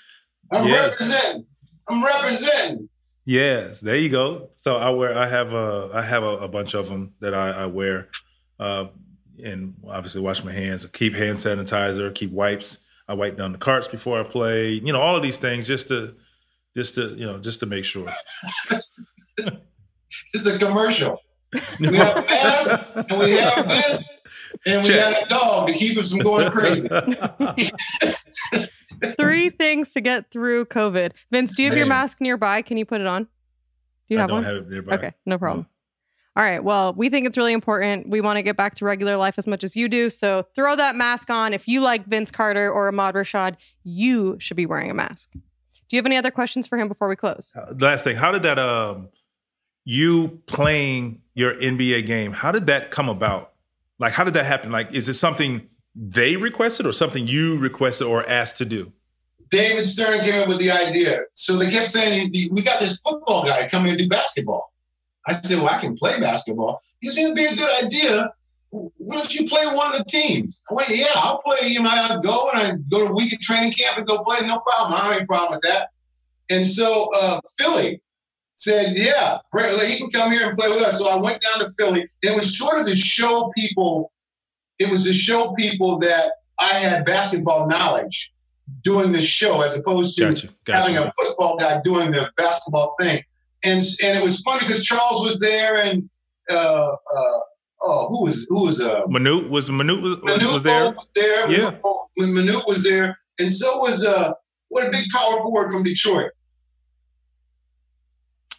[0.51, 0.87] I'm yeah.
[0.87, 1.45] representing.
[1.87, 2.89] I'm representing.
[3.25, 4.49] Yes, there you go.
[4.55, 5.17] So I wear.
[5.17, 5.89] I have a.
[5.93, 8.09] I have a, a bunch of them that I, I wear,
[8.59, 8.85] uh,
[9.43, 10.85] and obviously wash my hands.
[10.85, 12.13] Keep hand sanitizer.
[12.13, 12.79] Keep wipes.
[13.09, 14.69] I wipe down the carts before I play.
[14.73, 16.13] You know, all of these things just to,
[16.77, 18.07] just to you know, just to make sure.
[20.33, 21.19] It's a commercial.
[21.79, 24.15] We have masks and we have this,
[24.67, 25.13] and we Check.
[25.13, 26.87] got a dog to keep us from going crazy.
[29.17, 31.13] Three things to get through COVID.
[31.31, 32.61] Vince, do you have your mask nearby?
[32.61, 33.23] Can you put it on?
[33.23, 33.29] Do
[34.09, 34.43] you I have don't one?
[34.43, 34.93] have it nearby.
[34.95, 35.65] Okay, no problem.
[36.39, 36.63] All right.
[36.63, 38.07] Well, we think it's really important.
[38.07, 40.09] We want to get back to regular life as much as you do.
[40.09, 41.53] So throw that mask on.
[41.53, 45.33] If you like Vince Carter or Ahmad Rashad, you should be wearing a mask.
[45.33, 45.41] Do
[45.89, 47.53] you have any other questions for him before we close?
[47.53, 49.09] Uh, Last thing, how did that um
[49.83, 53.51] you playing your NBA game, how did that come about?
[53.97, 54.71] Like how did that happen?
[54.71, 58.93] Like is it something they requested or something you requested or asked to do?
[59.49, 61.23] David Stern came up with the idea.
[61.33, 64.68] So they kept saying, "We got this football guy coming to do basketball."
[65.29, 68.31] I said, "Well, I can play basketball." He said, "It'd be a good idea.
[68.71, 71.67] Why don't you play one of the teams?" I went, "Yeah, I'll play.
[71.67, 74.39] You know, I'll go and I go to week weekend training camp and go play.
[74.45, 74.93] No problem.
[74.93, 75.89] I don't have any problem with that."
[76.49, 78.01] And so uh, Philly
[78.55, 81.41] said, "Yeah, great, like, he can come here and play with us." So I went
[81.41, 84.11] down to Philly, and it was sort of to show people.
[84.79, 88.31] It was to show people that I had basketball knowledge
[88.81, 90.49] doing this show, as opposed to Gotcha.
[90.65, 90.79] Gotcha.
[90.79, 93.23] having a football guy doing the basketball thing.
[93.63, 96.09] And and it was funny because Charles was there, and
[96.49, 97.39] uh, uh,
[97.81, 100.91] oh, who was who was uh, Manute was Manute was, Manute was there.
[100.91, 101.51] was there.
[101.51, 101.71] Yeah.
[102.15, 104.31] When Manute was there, and so was uh,
[104.69, 106.31] what a big power forward from Detroit.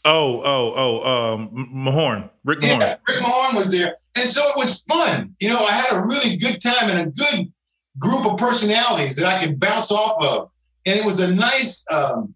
[0.05, 2.80] Oh, oh, oh, um, Mahorn, Rick Mahorn.
[2.80, 5.34] Yeah, Rick Mahorn was there, and so it was fun.
[5.40, 7.53] You know, I had a really good time and a good
[7.98, 10.51] group of personalities that I could bounce off of,
[10.86, 12.34] and it was a nice um,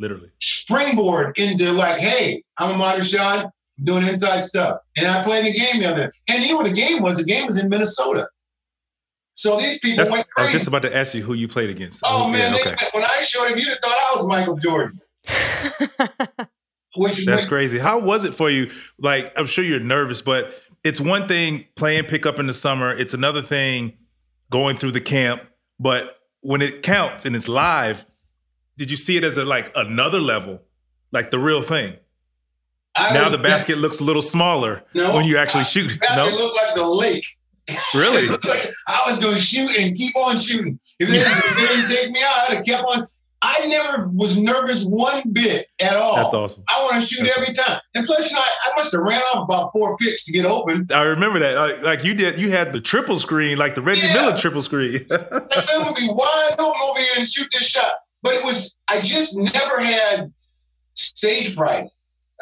[0.00, 0.30] Literally.
[0.40, 3.50] springboard into like, hey, I'm a Rashad,
[3.84, 6.06] doing inside stuff, and I played the game the other.
[6.06, 6.34] Day.
[6.34, 7.18] And you know what the game was?
[7.18, 8.28] The game was in Minnesota.
[9.34, 11.70] So these people That's, went I was just about to ask you who you played
[11.70, 12.00] against.
[12.04, 14.56] Oh, oh man, yeah, they- when I showed him, you'd have thought I was Michael
[14.56, 15.00] Jordan.
[16.96, 17.78] Which That's crazy.
[17.78, 18.70] How was it for you?
[18.98, 22.92] Like, I'm sure you're nervous, but it's one thing playing pickup in the summer.
[22.92, 23.96] It's another thing
[24.50, 25.42] going through the camp.
[25.78, 28.04] But when it counts and it's live,
[28.80, 30.62] did you see it as a like another level,
[31.12, 31.96] like the real thing?
[32.96, 36.00] I now was- the basket looks a little smaller No, when you actually shoot.
[36.00, 37.26] basket No, looked like the lake.
[37.94, 38.26] really?
[38.48, 40.78] Like I was going to shoot and keep on shooting.
[40.98, 43.06] If they, if they didn't take me out, I'd have kept on.
[43.42, 46.16] I never was nervous one bit at all.
[46.16, 46.64] That's awesome.
[46.68, 47.80] I want to shoot That's every time.
[47.94, 50.44] And plus, you know, I, I must have ran off about four picks to get
[50.46, 50.86] open.
[50.92, 51.54] I remember that.
[51.56, 54.14] Like, like you did, you had the triple screen, like the Reggie Yeah.
[54.14, 55.06] Miller triple screen.
[55.10, 57.92] I'm gonna be wide open over here and shoot this shot.
[58.22, 60.32] But it was, I just never had
[60.94, 61.86] stage fright.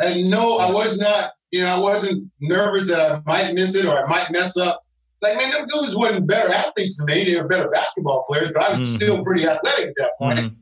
[0.00, 3.86] And no, I was not, you know, I wasn't nervous that I might miss it
[3.86, 4.84] or I might mess up.
[5.20, 7.24] Like, man, them dudes wasn't better athletes than me.
[7.24, 8.96] They were better basketball players, but I was Mhm.
[8.96, 10.38] still pretty athletic at that point.
[10.38, 10.54] Mhm.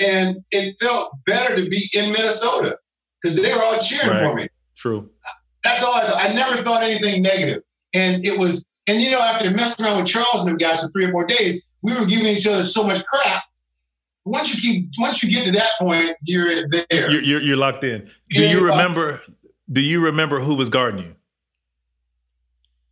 [0.00, 2.76] And it felt better to be in Minnesota
[3.22, 4.48] because they were all cheering for me.
[4.76, 5.10] True.
[5.62, 6.22] That's all I thought.
[6.24, 7.62] I never thought anything negative.
[7.94, 10.88] And it was, and you know, after messing around with Charles and them guys for
[10.90, 13.44] three or four days, we were giving each other so much crap.
[14.30, 16.86] Once you keep, once you get to that point, you're there.
[17.10, 18.08] You're, you're, you're locked in.
[18.30, 19.20] Do Yeah, you remember?
[19.72, 21.14] Do you remember who was guarding you?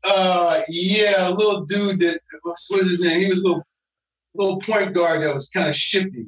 [0.04, 3.20] uh, yeah, a little dude that what's what his name?
[3.20, 3.62] He was a little,
[4.34, 6.26] little point guard that was kind of shifty.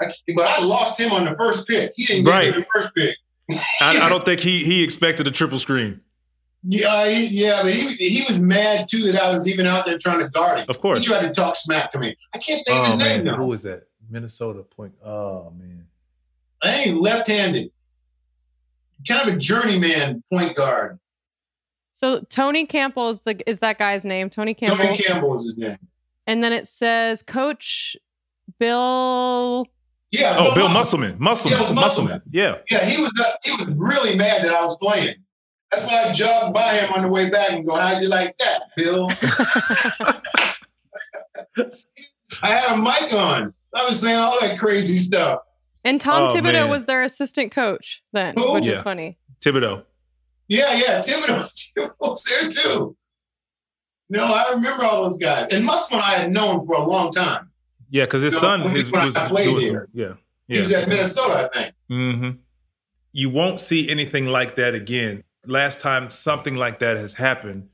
[0.00, 1.92] I, but I lost him on the first pick.
[1.96, 2.54] He didn't get Right.
[2.54, 3.16] the first pick.
[3.80, 6.00] I, I don't think he he expected a triple screen.
[6.66, 9.98] Yeah, he, yeah, but he he was mad too that I was even out there
[9.98, 10.66] trying to guard him.
[10.68, 10.98] Of course.
[10.98, 12.14] He tried to talk smack to me.
[12.34, 13.36] I can't think of his Oh name now.
[13.36, 13.86] who was that?
[14.08, 14.94] Minnesota point.
[15.04, 15.86] Oh man.
[16.62, 17.70] I ain't left-handed.
[19.06, 20.98] Kind of a journeyman point guard.
[21.92, 24.30] So Tony Campbell is the is that guy's name?
[24.30, 24.82] Tony Campbell.
[24.84, 25.76] Tony Campbell was his name.
[26.26, 27.96] And then it says Coach
[28.58, 29.66] Bill.
[30.10, 30.36] Yeah.
[30.38, 31.16] Oh, Bill Musselman.
[31.18, 31.74] Musselman.
[31.74, 31.74] Musselman.
[31.74, 32.22] Yeah, Musselman.
[32.30, 32.56] Yeah.
[32.70, 35.16] Yeah, he was uh, he was really mad that I was playing.
[35.74, 38.36] That's why I jogged by him on the way back and go, "How'd you like
[38.38, 39.08] that, Bill?"
[42.42, 43.54] I had a mic on.
[43.74, 45.40] I was saying all that crazy stuff.
[45.84, 46.70] And Tom Oh, Thibodeau man.
[46.70, 48.54] was their assistant coach then, Who?
[48.54, 49.18] which is funny.
[49.40, 49.84] Thibodeau.
[50.48, 51.00] Yeah, yeah.
[51.00, 52.96] Thibodeau, Thibodeau was there too.
[54.10, 55.48] No, I remember all those guys.
[55.52, 57.50] And Musselman I had known for a long time.
[57.90, 59.88] Yeah, because his No, son when his, I was played doing there.
[59.94, 60.12] some, yeah.
[60.48, 61.74] He was at Minnesota, I think.
[61.88, 62.30] hmm
[63.12, 65.24] You won't see anything like that again.
[65.46, 67.68] Last time something like that has happened,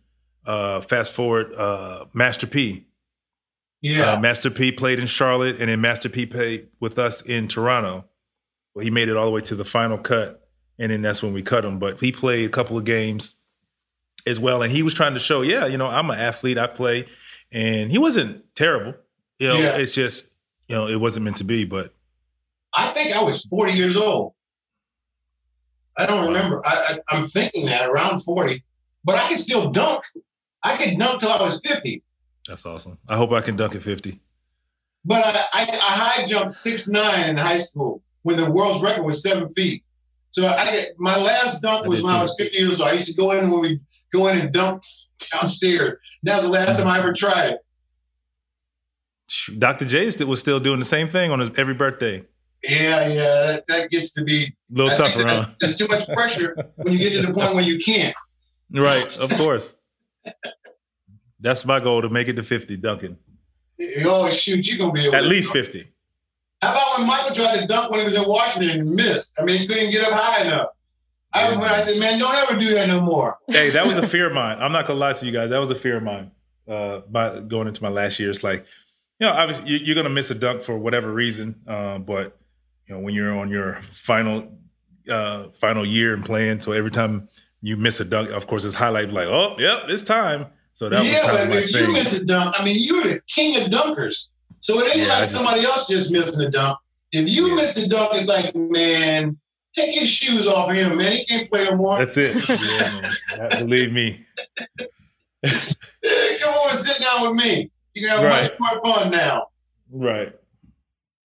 [0.46, 2.86] uh, fast forward, uh, Master P.
[3.82, 4.12] Yeah.
[4.12, 8.04] Uh, Master P played in Charlotte, and then Master P played with us in Toronto.
[8.74, 10.48] Well, he made it all the way to the final cut,
[10.78, 11.78] and then that's when we cut him.
[11.78, 13.34] But he played a couple of games
[14.26, 16.66] as well, and he was trying to show, yeah, you know, I'm an athlete, I
[16.66, 17.06] play,
[17.50, 18.94] and he wasn't terrible.
[19.38, 19.76] You know, Yeah.
[19.76, 20.26] it's just,
[20.68, 21.64] you know, it wasn't meant to be.
[21.64, 21.94] But
[22.76, 24.34] I think I was 40 years old.
[25.96, 26.64] I don't remember.
[26.66, 28.62] I, I, I'm thinking that around 40,
[29.04, 30.04] but I can still dunk.
[30.62, 32.02] I could dunk till I was 50.
[32.46, 32.98] that's awesome.
[33.08, 34.20] I hope I can dunk at 50.
[35.04, 39.04] But I, I, I high jumped six nine in high school when the world's record
[39.04, 39.82] was seven feet.
[40.32, 42.90] So I my last dunk was when I was 50 years old.
[42.90, 43.80] I used to go in when we
[44.12, 44.82] go in and dunk
[45.32, 45.98] downstairs.
[46.22, 47.58] That was the last time I ever tried it.
[49.58, 49.84] Dr.
[49.86, 52.24] J was still doing the same thing on his every birthday.
[52.68, 53.14] Yeah, yeah,
[53.46, 55.44] that, that gets to be A little I tougher, huh?
[55.60, 58.14] That's too much pressure when you get to the point where you can't.
[58.72, 59.74] Right, of course.
[61.40, 63.16] That's my goal to make it to 50, Duncan.
[64.04, 65.90] Oh shoot, you're gonna be able At to least 50.
[66.60, 69.32] How about when Michael tried to dunk when he was in Washington and missed?
[69.38, 70.68] I mean, he couldn't get up high enough.
[71.32, 73.38] I remember I said, man, don't ever do that no more.
[73.48, 74.58] Hey, that was a fear of mine.
[74.60, 75.48] I'm not gonna lie to you guys.
[75.48, 76.32] That was a fear of mine.
[76.68, 78.66] Uh, by going into my last year, it's like,
[79.18, 81.54] you know, obviously you- you're gonna miss a dunk for whatever reason.
[81.66, 82.36] Uh, but
[82.90, 84.52] you know, when you're on your final
[85.08, 86.60] uh, final year and playing.
[86.60, 87.28] So every time
[87.62, 90.46] you miss a dunk, of course, it's highlight like, oh, yep, it's time.
[90.74, 91.92] So that yeah, was kind but of if my you thing.
[91.94, 94.30] miss a dunk, I mean, you're the king of dunkers.
[94.60, 96.78] So it ain't Yeah, like just- somebody else just missing a dunk.
[97.12, 97.54] If you Yeah.
[97.54, 99.36] miss a dunk, it's like, man,
[99.74, 101.12] take his shoes off of him, man.
[101.12, 101.98] He can't play no more.
[101.98, 102.36] That's it.
[102.48, 103.66] Yeah, man.
[103.66, 104.26] Believe me.
[105.46, 107.70] Come on and sit down with me.
[107.94, 108.50] You can have Right.
[108.60, 109.46] much more fun now.
[109.92, 110.34] Right.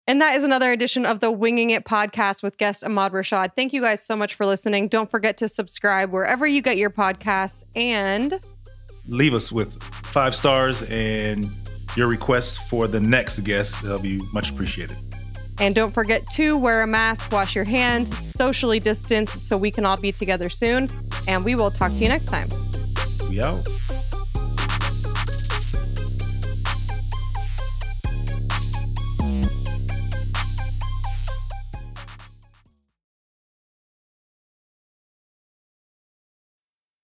[0.06, 3.56] And that is another edition of the Winging It podcast with guest Ahmad Rashad.
[3.56, 4.90] Thank you guys so much for listening.
[4.90, 7.64] Don't forget to subscribe wherever you get your podcasts.
[7.76, 8.34] And
[9.08, 11.46] Leave us with five stars and
[11.96, 13.82] your requests for the next guest.
[13.84, 14.98] That'll be much appreciated.
[15.62, 19.86] and don't forget to wear a mask, wash your hands, socially distance so we can
[19.86, 20.90] all be together soon.
[21.30, 22.48] And we will talk to you next time.
[23.30, 23.66] We out.